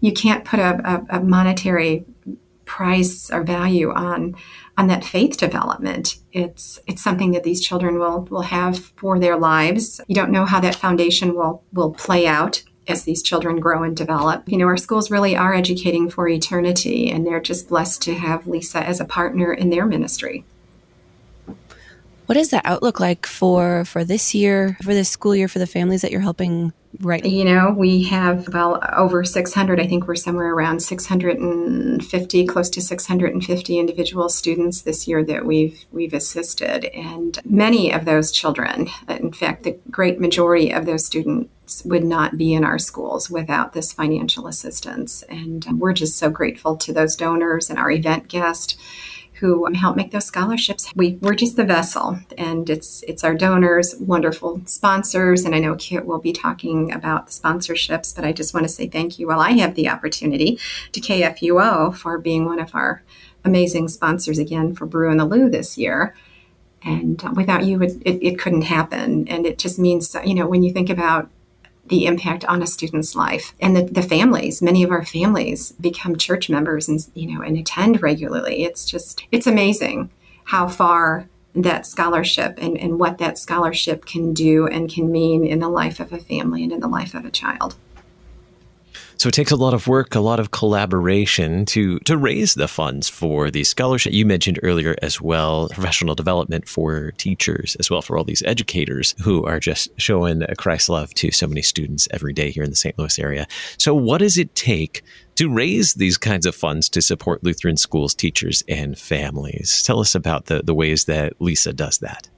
you 0.00 0.12
can't 0.12 0.44
put 0.44 0.58
a, 0.58 1.06
a, 1.10 1.18
a 1.18 1.20
monetary 1.20 2.04
price 2.64 3.30
or 3.30 3.42
value 3.42 3.92
on 3.92 4.34
on 4.78 4.86
that 4.88 5.04
faith 5.04 5.36
development. 5.36 6.16
It's 6.32 6.80
it's 6.86 7.02
something 7.02 7.32
that 7.32 7.44
these 7.44 7.60
children 7.60 7.98
will 7.98 8.22
will 8.30 8.42
have 8.42 8.78
for 8.78 9.18
their 9.18 9.36
lives. 9.36 10.00
You 10.06 10.14
don't 10.14 10.32
know 10.32 10.44
how 10.44 10.60
that 10.60 10.76
foundation 10.76 11.34
will 11.34 11.62
will 11.72 11.92
play 11.92 12.26
out 12.26 12.62
as 12.88 13.04
these 13.04 13.22
children 13.22 13.60
grow 13.60 13.82
and 13.82 13.96
develop. 13.96 14.48
You 14.48 14.58
know, 14.58 14.66
our 14.66 14.76
schools 14.76 15.10
really 15.10 15.36
are 15.36 15.54
educating 15.54 16.10
for 16.10 16.28
eternity 16.28 17.10
and 17.10 17.26
they're 17.26 17.40
just 17.40 17.68
blessed 17.68 18.02
to 18.02 18.14
have 18.14 18.44
LESA 18.44 18.82
as 18.82 19.00
a 19.00 19.04
partner 19.04 19.52
in 19.52 19.70
their 19.70 19.86
ministry. 19.86 20.44
What 22.26 22.36
is 22.36 22.50
the 22.50 22.66
outlook 22.66 22.98
like 22.98 23.26
for 23.26 23.84
for 23.84 24.04
this 24.04 24.34
year, 24.34 24.76
for 24.82 24.94
this 24.94 25.10
school 25.10 25.36
year 25.36 25.48
for 25.48 25.58
the 25.58 25.66
families 25.66 26.02
that 26.02 26.10
you're 26.10 26.20
helping 26.20 26.72
Right. 27.00 27.24
You 27.24 27.44
know, 27.44 27.74
we 27.76 28.04
have 28.04 28.52
well 28.52 28.78
over 28.94 29.24
600, 29.24 29.80
I 29.80 29.86
think 29.86 30.06
we're 30.06 30.14
somewhere 30.14 30.52
around 30.52 30.80
650, 30.80 32.46
close 32.46 32.68
to 32.70 32.82
650 32.82 33.78
individual 33.78 34.28
students 34.28 34.82
this 34.82 35.08
year 35.08 35.24
that 35.24 35.46
we've 35.46 35.84
we've 35.90 36.12
assisted. 36.12 36.84
And 36.94 37.38
many 37.44 37.92
of 37.92 38.04
those 38.04 38.30
children, 38.30 38.88
in 39.08 39.32
fact, 39.32 39.62
the 39.62 39.78
great 39.90 40.20
majority 40.20 40.70
of 40.70 40.84
those 40.84 41.06
students 41.06 41.82
would 41.84 42.04
not 42.04 42.36
be 42.36 42.52
in 42.52 42.64
our 42.64 42.78
schools 42.78 43.30
without 43.30 43.72
this 43.72 43.92
financial 43.92 44.46
assistance. 44.46 45.22
And 45.30 45.66
we're 45.78 45.94
just 45.94 46.18
so 46.18 46.28
grateful 46.28 46.76
to 46.76 46.92
those 46.92 47.16
donors 47.16 47.70
and 47.70 47.78
our 47.78 47.90
event 47.90 48.28
guests 48.28 48.76
who 49.42 49.66
help 49.74 49.96
make 49.96 50.12
those 50.12 50.24
scholarships. 50.24 50.92
We, 50.94 51.18
we're 51.20 51.34
just 51.34 51.56
the 51.56 51.64
vessel, 51.64 52.20
and 52.38 52.70
it's 52.70 53.02
it's 53.08 53.24
our 53.24 53.34
donors, 53.34 53.96
wonderful 53.96 54.62
sponsors, 54.66 55.44
and 55.44 55.52
I 55.52 55.58
know 55.58 55.74
Kit 55.74 56.06
will 56.06 56.20
be 56.20 56.32
talking 56.32 56.92
about 56.92 57.26
the 57.26 57.32
sponsorships, 57.32 58.14
but 58.14 58.24
I 58.24 58.32
just 58.32 58.54
want 58.54 58.64
to 58.64 58.72
say 58.72 58.86
thank 58.86 59.18
you 59.18 59.26
while 59.26 59.40
I 59.40 59.50
have 59.50 59.74
the 59.74 59.88
opportunity 59.88 60.60
to 60.92 61.00
KFUO 61.00 61.92
for 61.92 62.18
being 62.18 62.44
one 62.44 62.60
of 62.60 62.72
our 62.72 63.02
amazing 63.44 63.88
sponsors 63.88 64.38
again 64.38 64.76
for 64.76 64.86
Brew 64.86 65.10
and 65.10 65.18
the 65.18 65.24
Lou 65.24 65.50
this 65.50 65.76
year. 65.76 66.14
And 66.84 67.20
without 67.34 67.64
you, 67.64 67.82
it, 67.82 68.00
it, 68.02 68.24
it 68.24 68.38
couldn't 68.38 68.62
happen. 68.62 69.26
And 69.26 69.44
it 69.44 69.58
just 69.58 69.76
means, 69.76 70.14
you 70.24 70.34
know, 70.34 70.46
when 70.46 70.62
you 70.62 70.72
think 70.72 70.88
about 70.88 71.28
the 71.92 72.06
impact 72.06 72.42
on 72.46 72.62
a 72.62 72.66
student's 72.66 73.14
life. 73.14 73.54
And 73.60 73.76
the, 73.76 73.82
the 73.82 74.02
families 74.02 74.62
many 74.62 74.82
of 74.82 74.90
our 74.90 75.04
families 75.04 75.72
become 75.72 76.16
church 76.16 76.48
members 76.48 76.88
and 76.88 77.06
you 77.14 77.32
know 77.32 77.42
and 77.42 77.58
attend 77.58 78.02
regularly. 78.02 78.64
It's 78.64 78.86
just 78.86 79.24
it's 79.30 79.46
amazing 79.46 80.10
how 80.44 80.68
far 80.68 81.28
that 81.54 81.86
scholarship 81.86 82.54
and, 82.56 82.78
and 82.78 82.98
what 82.98 83.18
that 83.18 83.36
scholarship 83.36 84.06
can 84.06 84.32
do 84.32 84.66
and 84.66 84.90
can 84.90 85.12
mean 85.12 85.44
in 85.44 85.58
the 85.58 85.68
life 85.68 86.00
of 86.00 86.14
a 86.14 86.18
family 86.18 86.62
and 86.62 86.72
in 86.72 86.80
the 86.80 86.88
life 86.88 87.14
of 87.14 87.26
a 87.26 87.30
child 87.30 87.76
so 89.22 89.28
it 89.28 89.34
takes 89.34 89.52
a 89.52 89.56
lot 89.56 89.72
of 89.72 89.86
work, 89.86 90.16
a 90.16 90.20
lot 90.20 90.40
of 90.40 90.50
collaboration 90.50 91.64
to 91.66 92.00
to 92.00 92.16
raise 92.16 92.54
the 92.54 92.66
funds 92.66 93.08
for 93.08 93.52
these 93.52 93.68
scholarships. 93.68 94.16
You 94.16 94.26
mentioned 94.26 94.58
earlier 94.64 94.96
as 95.00 95.20
well 95.20 95.68
professional 95.68 96.16
development 96.16 96.68
for 96.68 97.12
teachers, 97.12 97.76
as 97.78 97.88
well 97.88 98.02
for 98.02 98.18
all 98.18 98.24
these 98.24 98.42
educators 98.42 99.14
who 99.22 99.46
are 99.46 99.60
just 99.60 99.90
showing 99.96 100.42
Christ 100.58 100.88
love 100.88 101.14
to 101.14 101.30
so 101.30 101.46
many 101.46 101.62
students 101.62 102.08
every 102.10 102.32
day 102.32 102.50
here 102.50 102.64
in 102.64 102.70
the 102.70 102.74
St. 102.74 102.98
Louis 102.98 103.16
area. 103.20 103.46
So 103.78 103.94
what 103.94 104.18
does 104.18 104.36
it 104.36 104.56
take 104.56 105.04
to 105.36 105.48
raise 105.48 105.94
these 105.94 106.18
kinds 106.18 106.44
of 106.44 106.56
funds 106.56 106.88
to 106.88 107.00
support 107.00 107.44
Lutheran 107.44 107.76
schools, 107.76 108.16
teachers, 108.16 108.64
and 108.68 108.98
families? 108.98 109.84
Tell 109.84 110.00
us 110.00 110.16
about 110.16 110.46
the, 110.46 110.64
the 110.64 110.74
ways 110.74 111.04
that 111.04 111.38
LESA 111.38 111.76
does 111.76 111.98
that. 111.98 112.28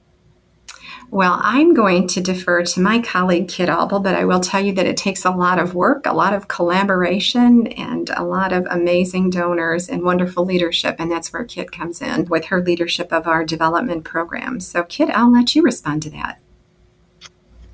Well, 1.11 1.39
I'm 1.43 1.75
going 1.75 2.09
to 2.09 2.21
defer 2.21 2.65
to 2.65 2.81
my 2.81 2.99
colleague 2.99 3.49
Kit 3.49 3.69
Auble, 3.69 4.01
but 4.01 4.17
I 4.17 4.25
will 4.25 4.41
tell 4.41 4.65
you 4.65 4.73
that 4.73 4.87
it 4.87 4.97
takes 4.97 5.25
a 5.25 5.31
lot 5.31 5.61
of 5.61 5.75
work, 5.75 6.07
a 6.07 6.13
lot 6.13 6.35
of 6.35 6.49
collaboration, 6.49 7.69
and 7.69 8.11
a 8.11 8.25
lot 8.25 8.53
of 8.53 8.67
amazing 8.69 9.31
donors 9.31 9.89
and 9.89 10.03
wonderful 10.03 10.45
leadership. 10.45 10.97
And 10.99 11.11
that's 11.11 11.33
where 11.33 11.45
Kit 11.45 11.71
comes 11.71 12.03
in 12.03 12.25
with 12.25 12.47
her 12.47 12.61
leadership 12.61 13.13
of 13.13 13.29
our 13.29 13.45
development 13.45 14.05
program. 14.05 14.59
So, 14.59 14.83
Kit, 14.83 15.11
I'll 15.11 15.33
let 15.33 15.55
you 15.55 15.63
respond 15.63 16.03
to 16.03 16.11
that. 16.11 16.41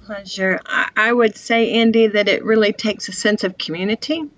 Pleasure. 0.05 0.61
I 0.97 1.13
would 1.13 1.37
say, 1.37 1.73
Andy, 1.73 2.09
that 2.09 2.29
it 2.29 2.45
really 2.45 2.73
takes 2.73 3.09
a 3.09 3.13
sense 3.13 3.45
of 3.45 3.57
community 3.57 4.29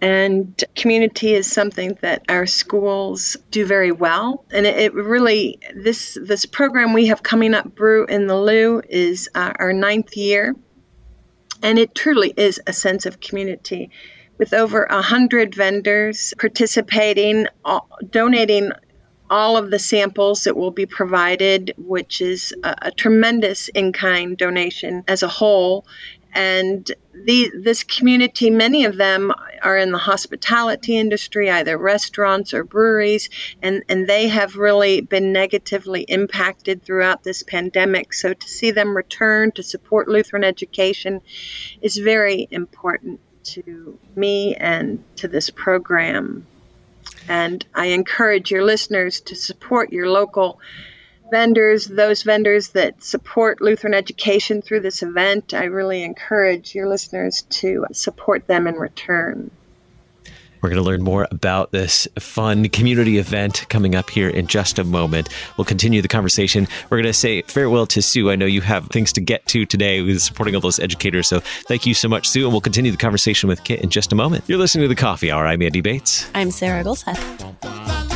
and 0.00 0.62
community 0.74 1.32
is 1.32 1.50
something 1.50 1.96
that 2.02 2.22
our 2.28 2.46
schools 2.46 3.36
do 3.50 3.64
very 3.64 3.92
well. 3.92 4.44
And 4.50 4.66
it, 4.66 4.78
it 4.78 4.94
really, 4.94 5.58
this, 5.74 6.18
this 6.20 6.44
program 6.44 6.92
we 6.92 7.06
have 7.06 7.22
coming 7.22 7.54
up, 7.54 7.74
Brew 7.74 8.04
in 8.06 8.26
the 8.26 8.38
Lou, 8.38 8.82
is 8.86 9.28
uh, 9.34 9.52
our 9.58 9.72
ninth 9.72 10.16
year. 10.16 10.54
And 11.62 11.78
it 11.78 11.94
truly 11.94 12.32
is 12.36 12.60
a 12.66 12.72
sense 12.72 13.06
of 13.06 13.20
community 13.20 13.90
with 14.38 14.52
over 14.52 14.84
a 14.84 15.00
hundred 15.00 15.54
vendors 15.54 16.34
participating, 16.38 17.46
donating 18.10 18.72
all 19.30 19.56
of 19.56 19.70
the 19.70 19.78
samples 19.78 20.44
that 20.44 20.56
will 20.56 20.70
be 20.70 20.86
provided, 20.86 21.72
which 21.78 22.20
is 22.20 22.54
a, 22.62 22.74
a 22.82 22.90
tremendous 22.90 23.68
in 23.68 23.92
kind 23.92 24.36
donation 24.36 25.04
as 25.08 25.22
a 25.22 25.28
whole 25.28 25.86
and 26.36 26.92
the, 27.14 27.50
this 27.58 27.82
community, 27.82 28.50
many 28.50 28.84
of 28.84 28.98
them 28.98 29.32
are 29.62 29.78
in 29.78 29.90
the 29.90 29.96
hospitality 29.98 30.98
industry, 30.98 31.50
either 31.50 31.78
restaurants 31.78 32.52
or 32.52 32.62
breweries, 32.62 33.30
and, 33.62 33.82
and 33.88 34.06
they 34.06 34.28
have 34.28 34.56
really 34.56 35.00
been 35.00 35.32
negatively 35.32 36.02
impacted 36.02 36.82
throughout 36.82 37.24
this 37.24 37.42
pandemic. 37.42 38.12
So 38.12 38.34
to 38.34 38.48
see 38.48 38.70
them 38.70 38.94
return 38.94 39.52
to 39.52 39.62
support 39.62 40.08
Lutheran 40.08 40.44
education 40.44 41.22
is 41.80 41.96
very 41.96 42.46
important 42.50 43.20
to 43.54 43.98
me 44.14 44.56
and 44.56 45.02
to 45.16 45.28
this 45.28 45.48
program. 45.48 46.46
And 47.28 47.64
I 47.74 47.86
encourage 47.86 48.50
your 48.50 48.62
listeners 48.62 49.22
to 49.22 49.34
support 49.34 49.90
your 49.90 50.10
local 50.10 50.60
vendors, 51.30 51.86
those 51.86 52.22
vendors 52.22 52.68
that 52.70 53.02
support 53.02 53.60
Lutheran 53.60 53.94
education 53.94 54.62
through 54.62 54.80
this 54.80 55.02
event, 55.02 55.54
I 55.54 55.64
really 55.64 56.02
encourage 56.02 56.74
your 56.74 56.88
listeners 56.88 57.42
to 57.50 57.86
support 57.92 58.46
them 58.46 58.66
in 58.66 58.74
return. 58.74 59.50
We're 60.62 60.70
going 60.70 60.82
to 60.82 60.88
learn 60.88 61.02
more 61.02 61.28
about 61.30 61.70
this 61.70 62.08
fun 62.18 62.68
community 62.70 63.18
event 63.18 63.66
coming 63.68 63.94
up 63.94 64.10
here 64.10 64.28
in 64.28 64.46
just 64.46 64.78
a 64.78 64.84
moment. 64.84 65.28
We'll 65.56 65.64
continue 65.64 66.02
the 66.02 66.08
conversation. 66.08 66.66
We're 66.90 66.96
going 66.96 67.04
to 67.04 67.12
say 67.12 67.42
farewell 67.42 67.86
to 67.88 68.02
Sue. 68.02 68.30
I 68.30 68.36
know 68.36 68.46
you 68.46 68.62
have 68.62 68.88
things 68.88 69.12
to 69.12 69.20
get 69.20 69.46
to 69.46 69.66
today 69.66 70.02
with 70.02 70.20
supporting 70.22 70.54
all 70.54 70.60
those 70.60 70.80
educators. 70.80 71.28
So 71.28 71.40
thank 71.68 71.86
you 71.86 71.94
so 71.94 72.08
much, 72.08 72.28
Sue. 72.28 72.44
And 72.44 72.52
we'll 72.52 72.62
continue 72.62 72.90
the 72.90 72.96
conversation 72.96 73.48
with 73.48 73.62
Kit 73.64 73.82
in 73.82 73.90
just 73.90 74.12
a 74.12 74.16
moment. 74.16 74.44
You're 74.48 74.58
listening 74.58 74.84
to 74.84 74.88
the 74.88 75.00
Coffee 75.00 75.30
Hour. 75.30 75.46
I'm 75.46 75.62
Andy 75.62 75.82
Bates. 75.82 76.28
I'm 76.34 76.50
Sarah 76.50 76.82
Gulseth. 76.82 78.15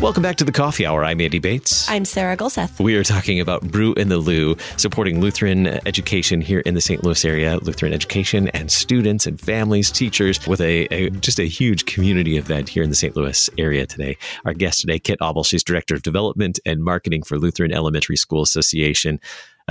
Welcome 0.00 0.24
back 0.24 0.34
to 0.38 0.44
the 0.44 0.50
Coffee 0.52 0.84
Hour. 0.84 1.04
I'm 1.04 1.20
Andy 1.20 1.38
Bates. 1.38 1.88
I'm 1.88 2.04
Sarah 2.04 2.36
Gulseth. 2.36 2.80
We 2.80 2.96
are 2.96 3.04
talking 3.04 3.38
about 3.38 3.62
Brew 3.62 3.94
in 3.94 4.08
the 4.08 4.16
Lou, 4.16 4.56
supporting 4.76 5.20
Lutheran 5.20 5.68
education 5.86 6.40
here 6.40 6.58
in 6.60 6.74
the 6.74 6.80
St. 6.80 7.04
Louis 7.04 7.24
area, 7.24 7.58
Lutheran 7.58 7.92
education 7.92 8.48
and 8.48 8.72
students 8.72 9.24
and 9.24 9.40
families, 9.40 9.92
teachers, 9.92 10.44
with 10.48 10.60
a, 10.60 10.86
a 10.92 11.10
just 11.10 11.38
a 11.38 11.44
huge 11.44 11.86
community 11.86 12.36
event 12.36 12.68
here 12.68 12.82
in 12.82 12.88
the 12.90 12.96
St. 12.96 13.14
Louis 13.14 13.48
area 13.56 13.86
today. 13.86 14.18
Our 14.44 14.52
guest 14.52 14.80
today, 14.80 14.98
Kit 14.98 15.18
Auble, 15.20 15.44
she's 15.44 15.62
Director 15.62 15.94
of 15.94 16.02
Development 16.02 16.58
and 16.66 16.82
Marketing 16.82 17.22
for 17.22 17.38
Lutheran 17.38 17.72
Elementary 17.72 18.16
School 18.16 18.42
Association. 18.42 19.20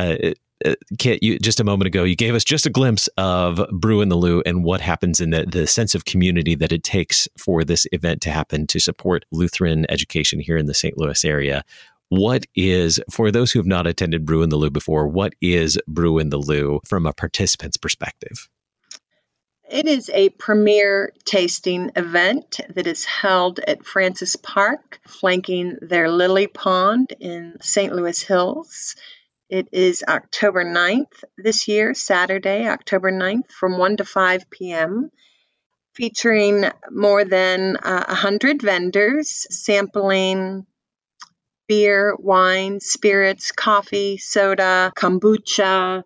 Uh, 0.01 0.31
uh, 0.63 0.75
Kit, 0.99 1.23
you 1.23 1.39
just 1.39 1.59
a 1.59 1.63
moment 1.63 1.87
ago, 1.87 2.03
you 2.03 2.15
gave 2.15 2.35
us 2.35 2.43
just 2.43 2.65
a 2.65 2.69
glimpse 2.69 3.07
of 3.17 3.61
Brew 3.71 4.01
in 4.01 4.09
the 4.09 4.15
Lou 4.15 4.41
and 4.45 4.63
what 4.63 4.81
happens 4.81 5.19
in 5.19 5.31
the, 5.31 5.45
the 5.45 5.65
sense 5.65 5.95
of 5.95 6.05
community 6.05 6.55
that 6.55 6.71
it 6.71 6.83
takes 6.83 7.27
for 7.37 7.63
this 7.63 7.87
event 7.91 8.21
to 8.21 8.31
happen 8.31 8.67
to 8.67 8.79
support 8.79 9.25
Lutheran 9.31 9.85
education 9.89 10.39
here 10.39 10.57
in 10.57 10.67
the 10.67 10.73
St. 10.73 10.97
Louis 10.97 11.25
area. 11.25 11.63
What 12.09 12.45
is, 12.55 12.99
for 13.09 13.31
those 13.31 13.51
who 13.51 13.59
have 13.59 13.65
not 13.65 13.87
attended 13.87 14.25
Brew 14.25 14.43
in 14.43 14.49
the 14.49 14.57
Lou 14.57 14.69
before, 14.69 15.07
what 15.07 15.33
is 15.41 15.79
Brew 15.87 16.19
in 16.19 16.29
the 16.29 16.37
Lou 16.37 16.81
from 16.85 17.05
a 17.05 17.13
participant's 17.13 17.77
perspective? 17.77 18.49
It 19.69 19.87
is 19.87 20.11
a 20.13 20.29
premier 20.29 21.13
tasting 21.23 21.91
event 21.95 22.59
that 22.75 22.85
is 22.85 23.05
held 23.05 23.59
at 23.59 23.85
Francis 23.85 24.35
Park, 24.35 24.99
flanking 25.07 25.77
their 25.81 26.11
Lily 26.11 26.47
Pond 26.47 27.13
in 27.21 27.55
St. 27.61 27.95
Louis 27.95 28.21
Hills. 28.21 28.97
It 29.51 29.67
is 29.73 30.01
October 30.07 30.63
9th 30.63 31.25
this 31.37 31.67
year, 31.67 31.93
Saturday, 31.93 32.69
October 32.69 33.11
9th, 33.11 33.51
from 33.51 33.77
1 33.77 33.97
to 33.97 34.05
5 34.05 34.49
p.m., 34.49 35.11
featuring 35.93 36.71
more 36.89 37.25
than 37.25 37.75
uh, 37.75 38.05
100 38.07 38.61
vendors 38.61 39.45
sampling 39.49 40.65
beer, 41.67 42.15
wine, 42.17 42.79
spirits, 42.79 43.51
coffee, 43.51 44.15
soda, 44.17 44.93
kombucha, 44.95 46.03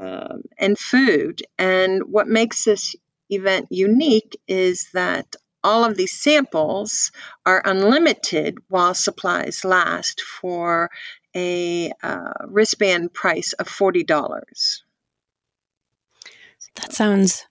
um, 0.00 0.42
and 0.58 0.76
food. 0.76 1.42
And 1.58 2.02
what 2.06 2.26
makes 2.26 2.64
this 2.64 2.96
event 3.28 3.68
unique 3.70 4.36
is 4.48 4.88
that 4.94 5.36
all 5.62 5.84
of 5.84 5.96
these 5.96 6.20
samples 6.20 7.12
are 7.46 7.62
unlimited 7.64 8.58
while 8.68 8.94
supplies 8.94 9.64
last 9.64 10.22
for 10.22 10.90
a 11.34 11.92
uh, 12.02 12.32
wristband 12.46 13.12
price 13.12 13.52
of 13.54 13.68
$40. 13.68 14.06
That 16.76 16.92
sounds 16.92 17.46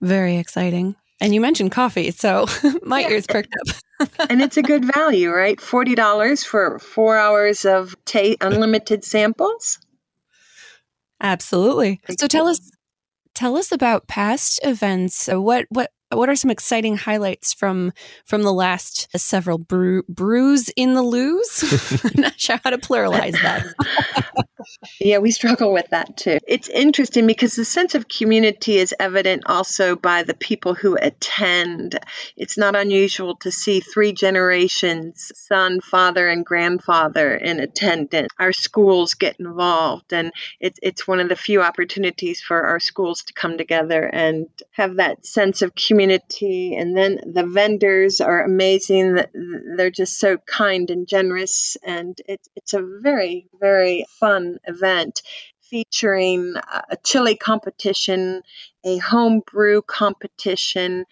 Very 0.00 0.36
exciting. 0.36 0.96
And 1.20 1.32
you 1.32 1.40
mentioned 1.40 1.72
coffee, 1.72 2.10
so 2.10 2.46
my 2.82 3.00
yeah. 3.00 3.10
ears 3.10 3.26
perked 3.26 3.54
up. 3.66 4.08
and 4.30 4.42
it's 4.42 4.56
a 4.56 4.62
good 4.62 4.84
value, 4.84 5.30
right? 5.30 5.58
$40 5.58 6.44
for 6.44 6.78
four 6.78 7.16
hours 7.16 7.64
of 7.64 7.96
ta- 8.04 8.36
unlimited 8.40 9.04
samples. 9.04 9.78
Absolutely. 11.20 12.00
So 12.18 12.26
tell 12.26 12.48
us 12.48 12.70
tell 13.34 13.56
us 13.56 13.72
about 13.72 14.06
past 14.06 14.60
events. 14.62 15.28
What 15.32 15.66
what 15.70 15.90
what 16.16 16.28
are 16.28 16.36
some 16.36 16.50
exciting 16.50 16.96
highlights 16.96 17.52
from 17.52 17.92
from 18.24 18.42
the 18.42 18.52
last 18.52 19.08
several 19.16 19.58
brew, 19.58 20.02
brews 20.08 20.70
in 20.76 20.94
the 20.94 21.02
loos? 21.02 22.02
I'm 22.04 22.22
not 22.22 22.38
sure 22.38 22.58
how 22.62 22.70
to 22.70 22.78
pluralize 22.78 23.40
that. 23.42 23.66
yeah, 25.00 25.18
we 25.18 25.30
struggle 25.30 25.72
with 25.72 25.90
that 25.90 26.16
too. 26.16 26.38
It's 26.46 26.68
interesting 26.68 27.26
because 27.26 27.54
the 27.54 27.64
sense 27.64 27.94
of 27.94 28.08
community 28.08 28.76
is 28.76 28.94
evident 28.98 29.44
also 29.46 29.96
by 29.96 30.22
the 30.22 30.34
people 30.34 30.74
who 30.74 30.96
attend. 31.00 31.98
It's 32.36 32.58
not 32.58 32.76
unusual 32.76 33.36
to 33.36 33.50
see 33.50 33.80
three 33.80 34.12
generations 34.12 35.32
son, 35.34 35.80
father, 35.80 36.28
and 36.28 36.44
grandfather 36.44 37.34
in 37.34 37.60
attendance. 37.60 38.28
Our 38.38 38.52
schools 38.52 39.14
get 39.14 39.36
involved, 39.38 40.12
and 40.12 40.32
it's, 40.60 40.78
it's 40.82 41.06
one 41.06 41.20
of 41.20 41.28
the 41.28 41.36
few 41.36 41.62
opportunities 41.62 42.40
for 42.40 42.62
our 42.62 42.80
schools 42.80 43.22
to 43.24 43.32
come 43.32 43.58
together 43.58 44.04
and 44.04 44.46
have 44.72 44.96
that 44.96 45.26
sense 45.26 45.62
of 45.62 45.74
community. 45.74 46.03
And 46.10 46.96
then 46.96 47.20
the 47.32 47.46
vendors 47.46 48.20
are 48.20 48.44
amazing. 48.44 49.18
They're 49.76 49.90
just 49.90 50.18
so 50.18 50.38
kind 50.38 50.90
and 50.90 51.06
generous, 51.06 51.76
and 51.82 52.18
it's, 52.28 52.48
it's 52.56 52.74
a 52.74 52.82
very, 53.00 53.48
very 53.60 54.06
fun 54.20 54.58
event 54.64 55.22
featuring 55.62 56.54
a 56.90 56.96
chili 57.02 57.36
competition, 57.36 58.42
a 58.84 58.98
homebrew 58.98 59.82
competition, 59.82 61.04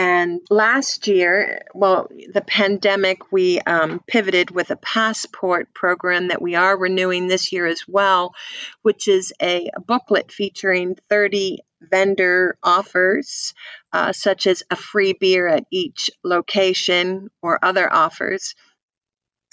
and 0.00 0.40
last 0.48 1.08
year, 1.08 1.60
well, 1.74 2.08
the 2.32 2.40
pandemic, 2.40 3.32
we 3.32 3.60
um, 3.60 4.00
pivoted 4.06 4.50
with 4.50 4.70
a 4.70 4.76
passport 4.76 5.74
program 5.74 6.28
that 6.28 6.40
we 6.40 6.54
are 6.54 6.74
renewing 6.74 7.28
this 7.28 7.52
year 7.52 7.66
as 7.66 7.82
well, 7.86 8.34
which 8.80 9.08
is 9.08 9.34
a, 9.42 9.68
a 9.76 9.80
booklet 9.80 10.32
featuring 10.32 10.96
30 11.10 11.58
vendor 11.80 12.56
offers, 12.62 13.54
uh, 13.92 14.12
such 14.12 14.46
as 14.46 14.62
a 14.70 14.76
free 14.76 15.12
beer 15.12 15.48
at 15.48 15.64
each 15.70 16.10
location 16.24 17.30
or 17.42 17.64
other 17.64 17.92
offers 17.92 18.54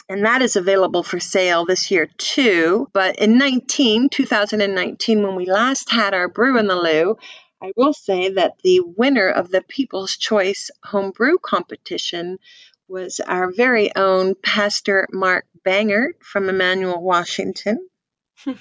and 0.09 0.25
that 0.25 0.41
is 0.41 0.55
available 0.55 1.03
for 1.03 1.19
sale 1.19 1.65
this 1.65 1.91
year 1.91 2.07
too. 2.17 2.87
But 2.93 3.17
in 3.19 3.37
19, 3.37 4.09
2019, 4.09 5.23
when 5.23 5.35
we 5.35 5.45
last 5.45 5.91
had 5.91 6.13
our 6.13 6.29
brew 6.29 6.57
in 6.57 6.67
the 6.67 6.75
Lou, 6.75 7.17
I 7.61 7.71
will 7.75 7.93
say 7.93 8.29
that 8.33 8.53
the 8.63 8.81
winner 8.81 9.29
of 9.29 9.49
the 9.49 9.61
People's 9.61 10.15
Choice 10.15 10.69
Homebrew 10.83 11.37
competition 11.41 12.37
was 12.87 13.19
our 13.19 13.51
very 13.51 13.93
own 13.95 14.35
Pastor 14.35 15.07
Mark 15.11 15.45
Bangert 15.65 16.21
from 16.21 16.47
Emmanuel, 16.47 17.01
Washington, 17.01 17.85
who 18.45 18.55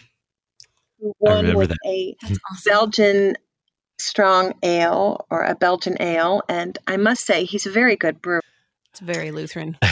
won 1.20 1.54
with 1.54 1.68
that. 1.68 1.78
a 1.86 2.16
awesome. 2.24 2.38
Belgian 2.64 3.36
strong 3.98 4.54
ale 4.62 5.26
or 5.30 5.42
a 5.42 5.54
Belgian 5.54 5.96
ale. 6.00 6.42
And 6.48 6.78
I 6.86 6.96
must 6.96 7.24
say, 7.24 7.44
he's 7.44 7.66
a 7.66 7.70
very 7.70 7.96
good 7.96 8.20
brewer. 8.20 8.42
It's 8.90 9.00
very 9.00 9.30
Lutheran. 9.30 9.76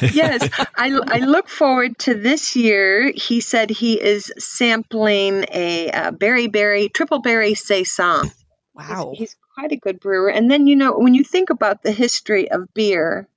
yes, 0.00 0.48
I, 0.74 0.98
I 1.06 1.18
look 1.18 1.48
forward 1.48 1.98
to 2.00 2.14
this 2.14 2.56
year. 2.56 3.12
He 3.14 3.40
said 3.40 3.68
he 3.68 4.00
is 4.00 4.32
sampling 4.38 5.44
a, 5.52 5.90
a 5.90 6.12
berry 6.12 6.46
berry 6.46 6.88
triple 6.88 7.20
berry 7.20 7.54
saison. 7.54 8.30
Wow, 8.74 9.10
he's, 9.10 9.18
he's 9.18 9.36
quite 9.54 9.72
a 9.72 9.76
good 9.76 10.00
brewer. 10.00 10.30
And 10.30 10.50
then 10.50 10.66
you 10.66 10.76
know 10.76 10.96
when 10.96 11.12
you 11.12 11.24
think 11.24 11.50
about 11.50 11.82
the 11.82 11.92
history 11.92 12.50
of 12.50 12.72
beer, 12.72 13.28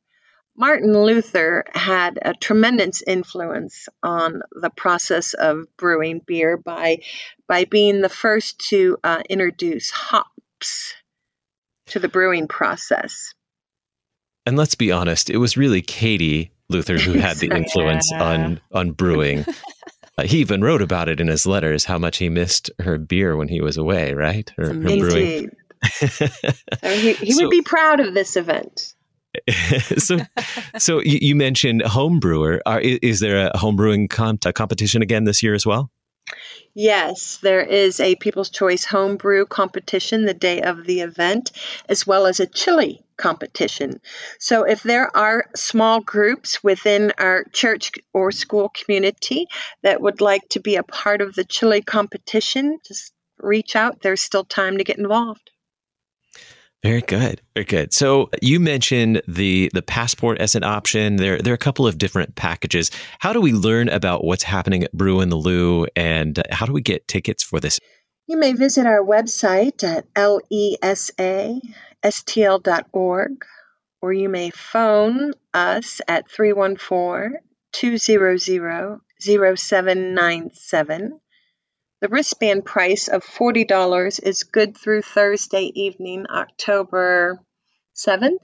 Martin 0.57 0.91
Luther 0.91 1.63
had 1.71 2.17
a 2.19 2.33
tremendous 2.33 3.03
influence 3.05 3.87
on 4.01 4.41
the 4.51 4.71
process 4.71 5.35
of 5.35 5.65
brewing 5.77 6.19
beer 6.25 6.57
by 6.57 6.99
by 7.47 7.65
being 7.65 8.01
the 8.01 8.09
first 8.09 8.57
to 8.69 8.97
uh, 9.03 9.21
introduce 9.29 9.91
hops 9.91 10.95
to 11.87 11.99
the 11.99 12.09
brewing 12.09 12.47
process. 12.47 13.33
And 14.47 14.57
let's 14.57 14.75
be 14.75 14.91
honest, 14.91 15.29
it 15.29 15.37
was 15.37 15.57
really 15.57 15.83
Katie 15.83 16.51
Luther 16.69 16.97
who 16.97 17.13
had 17.13 17.37
the 17.37 17.51
influence 17.55 18.09
yeah. 18.11 18.23
on 18.23 18.61
on 18.71 18.91
brewing. 18.91 19.45
Uh, 20.17 20.23
he 20.25 20.39
even 20.39 20.63
wrote 20.63 20.81
about 20.81 21.07
it 21.07 21.19
in 21.19 21.27
his 21.27 21.45
letters 21.45 21.85
how 21.85 21.99
much 21.99 22.17
he 22.17 22.29
missed 22.29 22.71
her 22.79 22.97
beer 22.97 23.37
when 23.37 23.47
he 23.47 23.61
was 23.61 23.77
away, 23.77 24.15
right? 24.15 24.51
Her, 24.57 24.73
her 24.73 24.73
brewing. 24.73 25.51
so 25.91 26.27
he, 26.81 27.13
he 27.13 27.31
so, 27.33 27.43
would 27.43 27.51
be 27.51 27.61
proud 27.61 27.99
of 27.99 28.15
this 28.15 28.35
event. 28.35 28.95
so, 29.97 30.17
so 30.77 31.01
you, 31.03 31.35
mentioned 31.35 31.81
home 31.83 32.19
brewer. 32.19 32.61
Are, 32.65 32.81
is 32.81 33.19
there 33.19 33.49
a 33.53 33.57
home 33.57 33.75
brewing 33.75 34.07
comp- 34.07 34.53
competition 34.53 35.01
again 35.01 35.23
this 35.23 35.41
year 35.41 35.53
as 35.53 35.65
well? 35.65 35.91
Yes, 36.73 37.37
there 37.41 37.61
is 37.61 37.99
a 37.99 38.15
People's 38.15 38.49
Choice 38.49 38.85
Homebrew 38.85 39.45
competition 39.45 40.25
the 40.25 40.33
day 40.33 40.61
of 40.61 40.85
the 40.85 41.01
event, 41.01 41.51
as 41.89 42.05
well 42.05 42.27
as 42.27 42.39
a 42.39 42.45
chili 42.45 43.01
competition. 43.15 43.99
So, 44.37 44.63
if 44.63 44.83
there 44.83 45.15
are 45.17 45.49
small 45.55 46.01
groups 46.01 46.63
within 46.63 47.13
our 47.17 47.45
church 47.45 47.93
or 48.13 48.31
school 48.31 48.69
community 48.69 49.47
that 49.81 50.01
would 50.01 50.21
like 50.21 50.47
to 50.49 50.59
be 50.59 50.75
a 50.75 50.83
part 50.83 51.21
of 51.21 51.33
the 51.33 51.45
chili 51.45 51.81
competition, 51.81 52.77
just 52.85 53.11
reach 53.39 53.75
out. 53.75 54.01
There's 54.01 54.21
still 54.21 54.45
time 54.45 54.77
to 54.77 54.83
get 54.83 54.99
involved. 54.99 55.49
Very 56.83 57.01
good. 57.01 57.41
Very 57.55 57.65
good. 57.65 57.91
So 57.93 58.29
you 58.41 58.59
mentioned 58.59 59.21
the 59.27 59.71
the 59.73 59.81
passport 59.81 60.39
as 60.39 60.53
an 60.55 60.63
option. 60.63 61.15
There 61.15 61.39
there 61.39 61.53
are 61.53 61.55
a 61.55 61.57
couple 61.57 61.87
of 61.87 61.97
different 61.97 62.35
packages. 62.35 62.91
How 63.19 63.33
do 63.33 63.41
we 63.41 63.51
learn 63.51 63.89
about 63.89 64.23
what's 64.23 64.43
happening 64.43 64.83
at 64.83 64.93
Brew 64.93 65.21
in 65.21 65.29
the 65.29 65.37
Lou 65.37 65.87
and 65.95 66.39
how 66.51 66.67
do 66.67 66.73
we 66.73 66.81
get 66.81 67.07
tickets 67.07 67.43
for 67.43 67.59
this? 67.59 67.79
You 68.27 68.37
may 68.37 68.53
visit 68.53 68.85
our 68.85 69.03
website 69.03 69.83
at 69.83 70.05
lesastl.org 72.03 73.45
or 74.01 74.13
you 74.13 74.29
may 74.29 74.51
phone 74.51 75.33
us 75.53 76.01
at 76.07 76.29
314 76.29 77.39
200 77.73 78.39
0797 79.19 81.19
the 81.99 82.09
wristband 82.09 82.63
price 82.63 83.07
of 83.07 83.23
$40 83.23 84.23
is 84.23 84.43
good 84.43 84.77
through 84.77 85.01
Thursday 85.01 85.71
evening, 85.73 86.25
October 86.29 87.39
7th. 87.95 88.37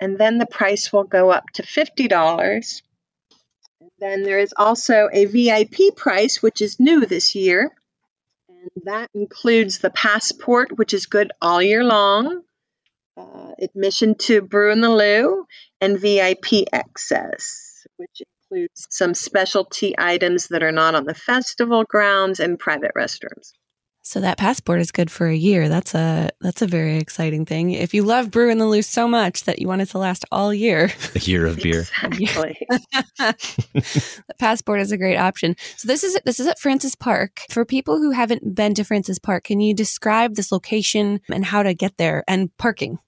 And 0.00 0.18
then 0.18 0.38
the 0.38 0.46
price 0.46 0.92
will 0.92 1.04
go 1.04 1.30
up 1.30 1.44
to 1.54 1.62
$50. 1.62 2.82
then 3.98 4.22
there 4.22 4.38
is 4.38 4.54
also 4.56 5.08
a 5.12 5.26
VIP 5.26 5.94
price, 5.94 6.42
which 6.42 6.60
is 6.60 6.80
new 6.80 7.06
this 7.06 7.34
year. 7.34 7.70
And 8.48 8.70
that 8.84 9.10
includes 9.14 9.78
the 9.78 9.90
passport, 9.90 10.76
which 10.76 10.94
is 10.94 11.06
good 11.06 11.30
all 11.40 11.62
year 11.62 11.84
long, 11.84 12.42
uh, 13.16 13.52
admission 13.60 14.14
to 14.14 14.40
Brew 14.40 14.72
in 14.72 14.80
the 14.80 14.90
Lou, 14.90 15.46
and 15.80 16.00
VIP 16.00 16.66
access, 16.72 17.86
which 17.96 18.22
includes 18.52 18.86
some 18.90 19.14
specialty 19.14 19.94
items 19.98 20.48
that 20.48 20.62
are 20.62 20.72
not 20.72 20.94
on 20.94 21.04
the 21.04 21.14
festival 21.14 21.84
grounds 21.84 22.40
and 22.40 22.58
private 22.58 22.92
restrooms. 22.96 23.52
So 24.04 24.20
that 24.20 24.36
passport 24.36 24.80
is 24.80 24.90
good 24.90 25.12
for 25.12 25.28
a 25.28 25.34
year. 25.34 25.68
That's 25.68 25.94
a 25.94 26.30
that's 26.40 26.60
a 26.60 26.66
very 26.66 26.96
exciting 26.96 27.46
thing. 27.46 27.70
If 27.70 27.94
you 27.94 28.02
love 28.02 28.32
Brew 28.32 28.50
in 28.50 28.58
the 28.58 28.66
Loose 28.66 28.88
so 28.88 29.06
much 29.06 29.44
that 29.44 29.60
you 29.60 29.68
want 29.68 29.80
it 29.80 29.90
to 29.90 29.98
last 29.98 30.24
all 30.32 30.52
year, 30.52 30.90
a 31.14 31.20
year 31.20 31.46
of 31.46 31.58
beer. 31.58 31.86
Exactly. 32.02 32.58
the 33.20 34.34
passport 34.40 34.80
is 34.80 34.90
a 34.90 34.96
great 34.96 35.18
option. 35.18 35.54
So 35.76 35.86
this 35.86 36.02
is 36.02 36.18
this 36.24 36.40
is 36.40 36.48
at 36.48 36.58
Francis 36.58 36.96
Park. 36.96 37.42
For 37.48 37.64
people 37.64 37.98
who 37.98 38.10
haven't 38.10 38.56
been 38.56 38.74
to 38.74 38.82
Francis 38.82 39.20
Park, 39.20 39.44
can 39.44 39.60
you 39.60 39.72
describe 39.72 40.34
this 40.34 40.50
location 40.50 41.20
and 41.30 41.44
how 41.44 41.62
to 41.62 41.72
get 41.72 41.96
there 41.96 42.24
and 42.26 42.50
parking? 42.56 42.98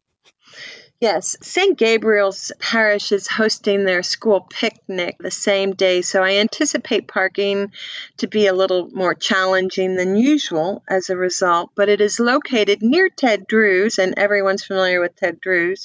Yes, 1.05 1.37
St. 1.43 1.77
Gabriel's 1.77 2.51
Parish 2.59 3.13
is 3.13 3.29
hosting 3.29 3.85
their 3.85 4.03
school 4.03 4.41
picnic 4.41 5.17
the 5.21 5.31
same 5.31 5.75
day, 5.75 6.01
so 6.01 6.23
I 6.23 6.37
anticipate 6.37 7.09
parking 7.09 7.73
to 8.17 8.27
be 8.27 8.47
a 8.47 8.55
little 8.55 8.89
more 8.89 9.13
challenging 9.13 9.97
than 9.97 10.17
usual 10.17 10.83
as 10.89 11.11
a 11.11 11.17
result, 11.19 11.73
but 11.75 11.91
it 11.91 12.01
is 12.01 12.19
located 12.19 12.81
near 12.81 13.11
Ted 13.11 13.47
Drewes, 13.47 13.99
and 13.99 14.15
everyone's 14.17 14.65
familiar 14.65 14.99
with 15.03 15.15
Ted 15.15 15.43
Drewes. 15.43 15.85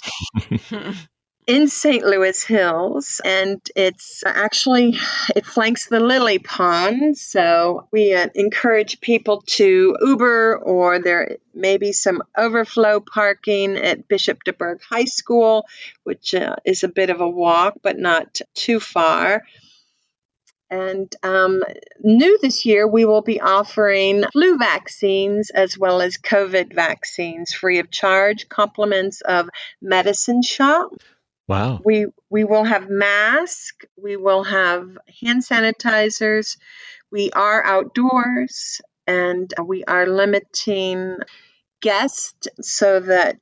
in 1.49 1.67
St. 1.67 2.05
Louis 2.05 2.43
Hills, 2.43 3.19
and 3.25 3.59
it's 3.75 4.21
actually 4.23 4.99
it 5.35 5.47
flanks 5.47 5.87
the 5.87 5.99
Lily 5.99 6.37
Pond. 6.37 7.17
So 7.17 7.87
we 7.91 8.13
uh, 8.13 8.27
encourage 8.35 9.01
people 9.01 9.41
to 9.57 9.97
Uber, 9.99 10.59
or 10.59 10.99
there 10.99 11.37
may 11.55 11.77
be 11.77 11.91
some 11.91 12.21
overflow 12.37 12.99
parking 12.99 13.77
at 13.77 14.07
Bishop 14.07 14.43
DuBourg 14.43 14.79
High 14.83 15.05
School, 15.05 15.65
which 16.03 16.35
uh, 16.35 16.57
is 16.65 16.83
a 16.83 16.87
bit 16.87 17.09
of 17.09 17.19
a 17.19 17.27
walk, 17.27 17.79
but 17.81 17.97
not 17.97 18.41
too 18.53 18.79
far. 18.79 19.41
And 20.69 21.11
um, 21.23 21.63
new 21.99 22.37
this 22.37 22.63
year, 22.63 22.87
we 22.87 23.05
will 23.05 23.23
be 23.23 23.41
offering 23.41 24.23
flu 24.33 24.59
vaccines 24.59 25.49
as 25.49 25.75
well 25.75 25.99
as 25.99 26.19
COVID 26.19 26.75
vaccines 26.75 27.55
free 27.55 27.79
of 27.79 27.89
charge, 27.89 28.49
compliments 28.49 29.21
of 29.21 29.49
medicine 29.81 30.43
shop. 30.43 30.91
Wow. 31.49 31.81
We 31.83 32.05
we 32.29 32.43
will 32.43 32.63
have 32.63 32.91
masks, 32.91 33.87
we 33.97 34.15
will 34.17 34.43
have 34.43 34.99
hand 35.19 35.41
sanitizers. 35.43 36.57
We 37.11 37.31
are 37.31 37.65
outdoors 37.65 38.81
and 39.07 39.51
we 39.65 39.83
are 39.85 40.05
limiting 40.05 41.17
guests 41.81 42.47
so 42.61 42.99
that 42.99 43.39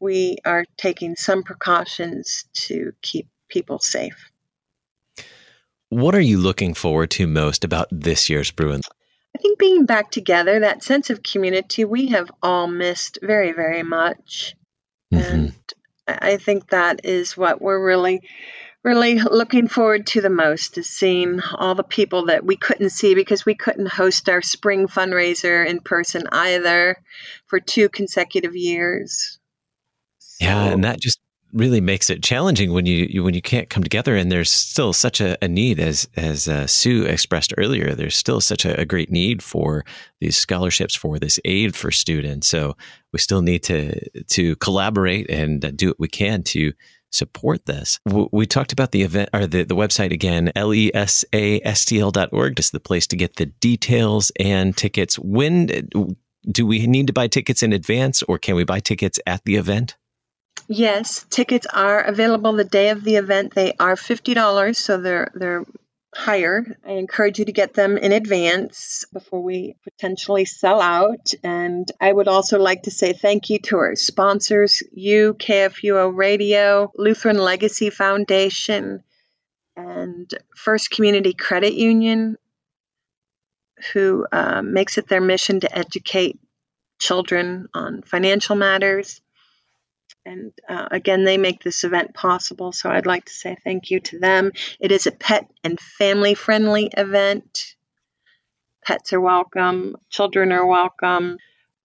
we 0.00 0.38
are 0.44 0.64
taking 0.76 1.14
some 1.14 1.44
precautions 1.44 2.44
to 2.54 2.92
keep 3.02 3.28
people 3.48 3.78
safe. 3.78 4.32
What 5.90 6.16
are 6.16 6.20
you 6.20 6.38
looking 6.38 6.74
forward 6.74 7.12
to 7.12 7.28
most 7.28 7.62
about 7.62 7.86
this 7.92 8.28
year's 8.28 8.50
Bruin? 8.50 8.80
I 9.36 9.38
think 9.38 9.60
being 9.60 9.86
back 9.86 10.10
together, 10.10 10.58
that 10.58 10.82
sense 10.82 11.08
of 11.08 11.22
community, 11.22 11.84
we 11.84 12.08
have 12.08 12.32
all 12.42 12.66
missed 12.66 13.18
very, 13.22 13.52
very 13.52 13.84
much. 13.84 14.56
Mm-hmm. 15.14 15.34
And 15.34 15.54
I 16.20 16.36
think 16.36 16.68
that 16.68 17.04
is 17.04 17.36
what 17.36 17.62
we're 17.62 17.84
really, 17.84 18.22
really 18.84 19.20
looking 19.20 19.68
forward 19.68 20.06
to 20.08 20.20
the 20.20 20.30
most 20.30 20.76
is 20.76 20.88
seeing 20.88 21.40
all 21.54 21.74
the 21.74 21.82
people 21.82 22.26
that 22.26 22.44
we 22.44 22.56
couldn't 22.56 22.90
see 22.90 23.14
because 23.14 23.46
we 23.46 23.54
couldn't 23.54 23.88
host 23.88 24.28
our 24.28 24.42
spring 24.42 24.88
fundraiser 24.88 25.66
in 25.66 25.80
person 25.80 26.24
either 26.32 26.96
for 27.46 27.60
two 27.60 27.88
consecutive 27.88 28.56
years. 28.56 29.38
So, 30.18 30.44
yeah, 30.44 30.64
and 30.64 30.84
that 30.84 31.00
just 31.00 31.20
really 31.52 31.80
makes 31.80 32.10
it 32.10 32.22
challenging 32.22 32.72
when 32.72 32.86
you, 32.86 33.06
you, 33.10 33.22
when 33.22 33.34
you 33.34 33.42
can't 33.42 33.68
come 33.68 33.82
together 33.82 34.16
and 34.16 34.32
there's 34.32 34.50
still 34.50 34.92
such 34.92 35.20
a, 35.20 35.36
a 35.44 35.48
need 35.48 35.78
as 35.78 36.08
as 36.16 36.48
uh, 36.48 36.66
Sue 36.66 37.04
expressed 37.04 37.52
earlier 37.58 37.94
there's 37.94 38.16
still 38.16 38.40
such 38.40 38.64
a, 38.64 38.80
a, 38.80 38.86
great 38.86 39.10
need 39.10 39.42
for 39.42 39.84
these 40.20 40.36
scholarships 40.36 40.94
for 40.94 41.18
this 41.18 41.38
aid 41.44 41.76
for 41.76 41.90
students. 41.90 42.48
So 42.48 42.76
we 43.12 43.18
still 43.18 43.42
need 43.42 43.62
to 43.64 44.24
to 44.24 44.56
collaborate 44.56 45.30
and 45.30 45.76
do 45.76 45.88
what 45.88 46.00
we 46.00 46.08
can 46.08 46.42
to 46.44 46.72
support 47.10 47.66
this. 47.66 48.00
We 48.06 48.46
talked 48.46 48.72
about 48.72 48.92
the 48.92 49.02
event 49.02 49.28
or 49.34 49.46
the, 49.46 49.64
the 49.64 49.76
website 49.76 50.12
again 50.12 50.50
lesastl.org 50.56 52.58
is 52.58 52.70
the 52.70 52.80
place 52.80 53.06
to 53.08 53.16
get 53.16 53.36
the 53.36 53.46
details 53.46 54.32
and 54.40 54.76
tickets. 54.76 55.18
When 55.18 55.88
do 56.50 56.66
we 56.66 56.86
need 56.86 57.06
to 57.06 57.12
buy 57.12 57.28
tickets 57.28 57.62
in 57.62 57.72
advance 57.72 58.22
or 58.22 58.38
can 58.38 58.56
we 58.56 58.64
buy 58.64 58.80
tickets 58.80 59.20
at 59.26 59.44
the 59.44 59.56
event 59.56 59.96
Yes, 60.68 61.26
tickets 61.28 61.66
are 61.72 62.00
available 62.00 62.52
the 62.52 62.64
day 62.64 62.90
of 62.90 63.04
the 63.04 63.16
event. 63.16 63.54
They 63.54 63.74
are 63.78 63.96
fifty 63.96 64.34
dollars, 64.34 64.78
so 64.78 64.98
they're 64.98 65.30
they're 65.34 65.64
higher. 66.14 66.78
I 66.86 66.92
encourage 66.92 67.38
you 67.38 67.46
to 67.46 67.52
get 67.52 67.74
them 67.74 67.96
in 67.96 68.12
advance 68.12 69.04
before 69.12 69.42
we 69.42 69.76
potentially 69.84 70.44
sell 70.44 70.80
out. 70.80 71.32
And 71.42 71.90
I 72.00 72.12
would 72.12 72.28
also 72.28 72.58
like 72.58 72.82
to 72.84 72.90
say 72.90 73.12
thank 73.12 73.50
you 73.50 73.58
to 73.60 73.78
our 73.78 73.96
sponsors, 73.96 74.82
you, 74.92 75.34
KFUO 75.34 76.14
Radio, 76.14 76.92
Lutheran 76.96 77.38
Legacy 77.38 77.90
Foundation, 77.90 79.02
and 79.76 80.32
First 80.54 80.90
Community 80.90 81.32
Credit 81.32 81.72
Union, 81.72 82.36
who 83.92 84.26
uh, 84.30 84.62
makes 84.62 84.98
it 84.98 85.08
their 85.08 85.20
mission 85.20 85.60
to 85.60 85.78
educate 85.78 86.38
children 87.00 87.68
on 87.74 88.02
financial 88.02 88.54
matters. 88.54 89.20
And 90.24 90.52
uh, 90.68 90.88
again, 90.90 91.24
they 91.24 91.36
make 91.36 91.62
this 91.62 91.84
event 91.84 92.14
possible. 92.14 92.72
So 92.72 92.90
I'd 92.90 93.06
like 93.06 93.24
to 93.24 93.32
say 93.32 93.56
thank 93.64 93.90
you 93.90 94.00
to 94.00 94.18
them. 94.18 94.52
It 94.78 94.92
is 94.92 95.06
a 95.06 95.12
pet 95.12 95.50
and 95.64 95.80
family 95.80 96.34
friendly 96.34 96.90
event. 96.96 97.74
Pets 98.84 99.12
are 99.12 99.20
welcome, 99.20 99.96
children 100.10 100.52
are 100.52 100.66
welcome. 100.66 101.38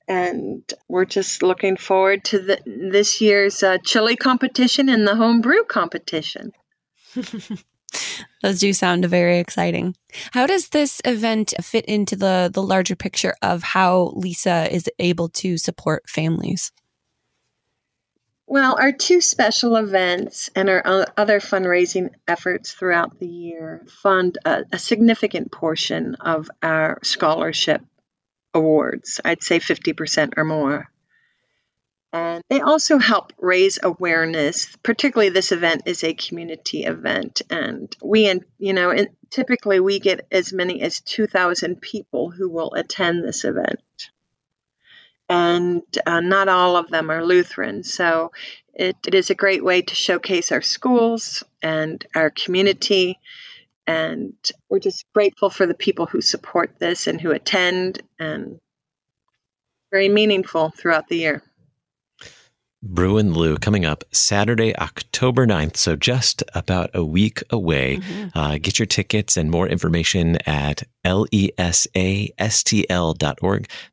And 0.08 0.63
we're 0.88 1.06
just 1.06 1.43
looking 1.43 1.76
forward 1.76 2.23
to 2.26 2.39
the, 2.39 2.62
this 2.65 3.19
year's 3.19 3.62
uh, 3.62 3.78
chili 3.84 4.15
competition 4.15 4.88
and 4.88 5.06
the 5.06 5.15
homebrew 5.15 5.65
competition. 5.65 6.54
Those 8.41 8.60
do 8.60 8.71
sound 8.73 9.06
very 9.06 9.39
exciting. 9.39 9.95
How 10.32 10.47
does 10.47 10.69
this 10.69 11.02
event 11.04 11.54
fit 11.62 11.86
into 11.86 12.15
the 12.15 12.50
the 12.54 12.62
larger 12.62 12.95
picture 12.95 13.36
of 13.41 13.63
how 13.63 14.13
LESA 14.15 14.69
is 14.71 14.89
able 15.00 15.30
to 15.30 15.58
support 15.58 16.10
families? 16.10 16.71
Well, 18.50 18.78
our 18.80 18.94
two 18.94 19.20
special 19.20 19.76
events 19.76 20.50
and 20.56 20.70
our 20.70 21.06
other 21.18 21.42
fundraising 21.42 22.12
efforts 22.30 22.72
throughout 22.72 23.20
the 23.20 23.28
year 23.28 23.86
fund 24.02 24.38
a, 24.46 24.64
a, 24.72 24.80
significant 24.80 25.52
portion 25.52 26.16
of 26.16 26.50
our 26.64 27.00
scholarship 27.04 27.82
awards. 28.54 29.20
I'd 29.26 29.44
say 29.44 29.60
50% 29.60 30.36
or 30.38 30.46
more. 30.46 30.90
And 32.14 32.42
they 32.50 32.62
also 32.62 33.00
help 33.00 33.34
raise 33.38 33.80
awareness. 33.84 34.74
Particularly, 34.82 35.30
this 35.30 35.52
event 35.52 35.82
is 35.86 36.06
a 36.06 36.14
community 36.14 36.86
event, 36.86 37.42
and 37.50 37.94
we, 38.02 38.30
and 38.30 38.46
you 38.58 38.72
know, 38.72 38.96
typically 39.30 39.82
we 39.82 40.00
get 40.00 40.26
as 40.32 40.54
many 40.54 40.82
as 40.82 41.02
2,000 41.02 41.82
people 41.82 42.32
who 42.32 42.50
will 42.50 42.74
attend 42.76 43.26
this 43.26 43.44
event 43.44 43.82
and 45.30 45.84
uh, 46.06 46.22
not 46.22 46.48
all 46.48 46.76
of 46.76 46.90
them 46.90 47.10
are 47.10 47.24
Lutheran. 47.24 47.84
So 47.84 48.32
it, 48.74 48.96
it 49.06 49.13
is 49.13 49.30
a 49.30 49.36
great 49.36 49.63
way 49.63 49.82
to 49.82 49.96
showcase 49.96 50.52
our 50.52 50.62
schools 50.62 51.44
and 51.62 52.06
our 52.16 52.30
community. 52.30 53.20
And 53.86 54.34
we're 54.70 54.80
just 54.80 55.06
grateful 55.13 55.50
for 55.50 55.66
the 55.66 55.74
people 55.74 56.06
who 56.06 56.22
support 56.22 56.78
this 56.80 57.08
and 57.08 57.20
who 57.20 57.32
attend, 57.32 58.02
and 58.20 58.60
very 59.92 60.10
meaningful 60.10 60.70
throughout 60.70 61.08
the 61.08 61.18
year. 61.18 61.44
Bruin 62.84 63.34
Lou 63.34 63.58
coming 63.58 63.86
up 63.86 64.04
Saturday, 64.12 64.76
October 64.78 65.48
9th. 65.48 65.78
So 65.78 65.96
just 65.96 66.44
about 66.54 66.92
a 66.94 67.04
week 67.04 67.42
away. 67.50 67.98
Mm-hmm. 67.98 68.38
Uh, 68.38 68.60
get 68.60 68.78
your 68.78 68.86
tickets 68.86 69.36
and 69.36 69.50
more 69.50 69.68
information 69.68 70.38
at 70.48 70.84
lesastl.org. 71.04 71.60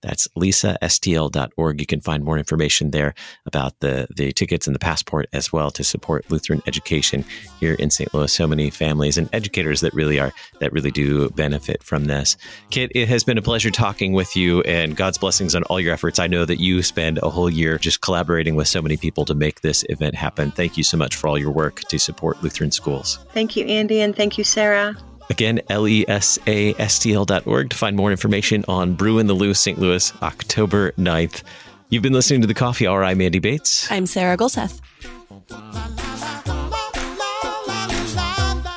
That's 0.03 0.29
lesastl.org. 0.37 1.81
You 1.81 1.87
can 1.87 2.01
find 2.01 2.25
more 2.25 2.37
information 2.37 2.91
there 2.91 3.15
about 3.47 3.81
the, 3.81 4.07
the 4.15 4.33
tickets 4.33 4.67
and 4.67 4.75
the 4.75 4.81
passport 4.81 5.29
as 5.33 5.51
well 5.53 5.71
to 5.71 5.85
support 5.85 6.31
Lutheran 6.31 6.61
education 6.67 7.25
here 7.61 7.75
in 7.75 7.91
St. 7.91 8.13
Louis. 8.13 8.33
So 8.33 8.47
many 8.47 8.69
families 8.71 9.17
and 9.17 9.31
educators 9.33 9.81
that 9.81 9.95
really 9.95 10.21
are, 10.21 10.33
that 10.61 10.73
really 10.73 10.91
do 10.91 11.31
benefit 11.31 11.83
from 11.83 12.05
this. 12.05 12.37
Kit, 12.71 12.93
it 12.95 13.09
has 13.09 13.25
been 13.25 13.39
a 13.39 13.43
pleasure 13.43 13.71
talking 13.71 14.13
with 14.13 14.37
you 14.37 14.61
and 14.63 14.95
God's 14.97 15.17
blessings 15.19 15.55
on 15.55 15.63
all 15.65 15.81
your 15.81 15.95
efforts. 15.95 16.19
I 16.19 16.27
know 16.27 16.45
that 16.45 16.61
you 16.61 16.83
spend 16.83 17.19
a 17.23 17.31
whole 17.31 17.49
year 17.49 17.79
just 17.79 18.03
collaborating 18.03 18.57
with 18.57 18.69
so 18.75 18.83
many 18.83 18.97
people 18.97 19.25
to 19.25 19.35
make 19.35 19.61
this 19.61 19.85
event 19.89 20.17
happen. 20.17 20.51
Thank 20.51 20.77
you 20.77 20.83
so 20.83 20.97
much 20.97 21.15
for 21.15 21.29
all 21.29 21.39
your 21.39 21.53
work 21.53 21.81
to 21.83 21.99
support 21.99 22.43
Lutheran 22.43 22.73
schools. 22.73 23.21
Thank 23.33 23.55
you, 23.55 23.65
Andy, 23.67 24.01
and 24.01 24.17
thank 24.17 24.37
you, 24.37 24.43
Sarah. 24.43 24.97
Again, 25.31 25.61
lesastl.org 25.71 27.71
to 27.71 27.77
find 27.77 27.97
more 27.97 28.11
information 28.11 28.65
on 28.67 28.95
Brew 28.95 29.21
in 29.21 29.29
the 29.29 29.35
Lou 29.35 29.55
St. 29.55 29.79
Louis, 29.79 30.13
October 30.23 30.91
9th. 30.93 31.45
You've 31.89 32.03
been 32.03 32.13
listening 32.13 32.41
to 32.41 32.49
the 32.49 32.55
Coffee 32.55 32.89
Hour. 32.89 33.05
I'm 33.05 33.21
Andy 33.21 33.39
Bates. 33.39 33.91
I'm 33.93 34.07
Sarah 34.07 34.37
Gulseth. 34.37 34.81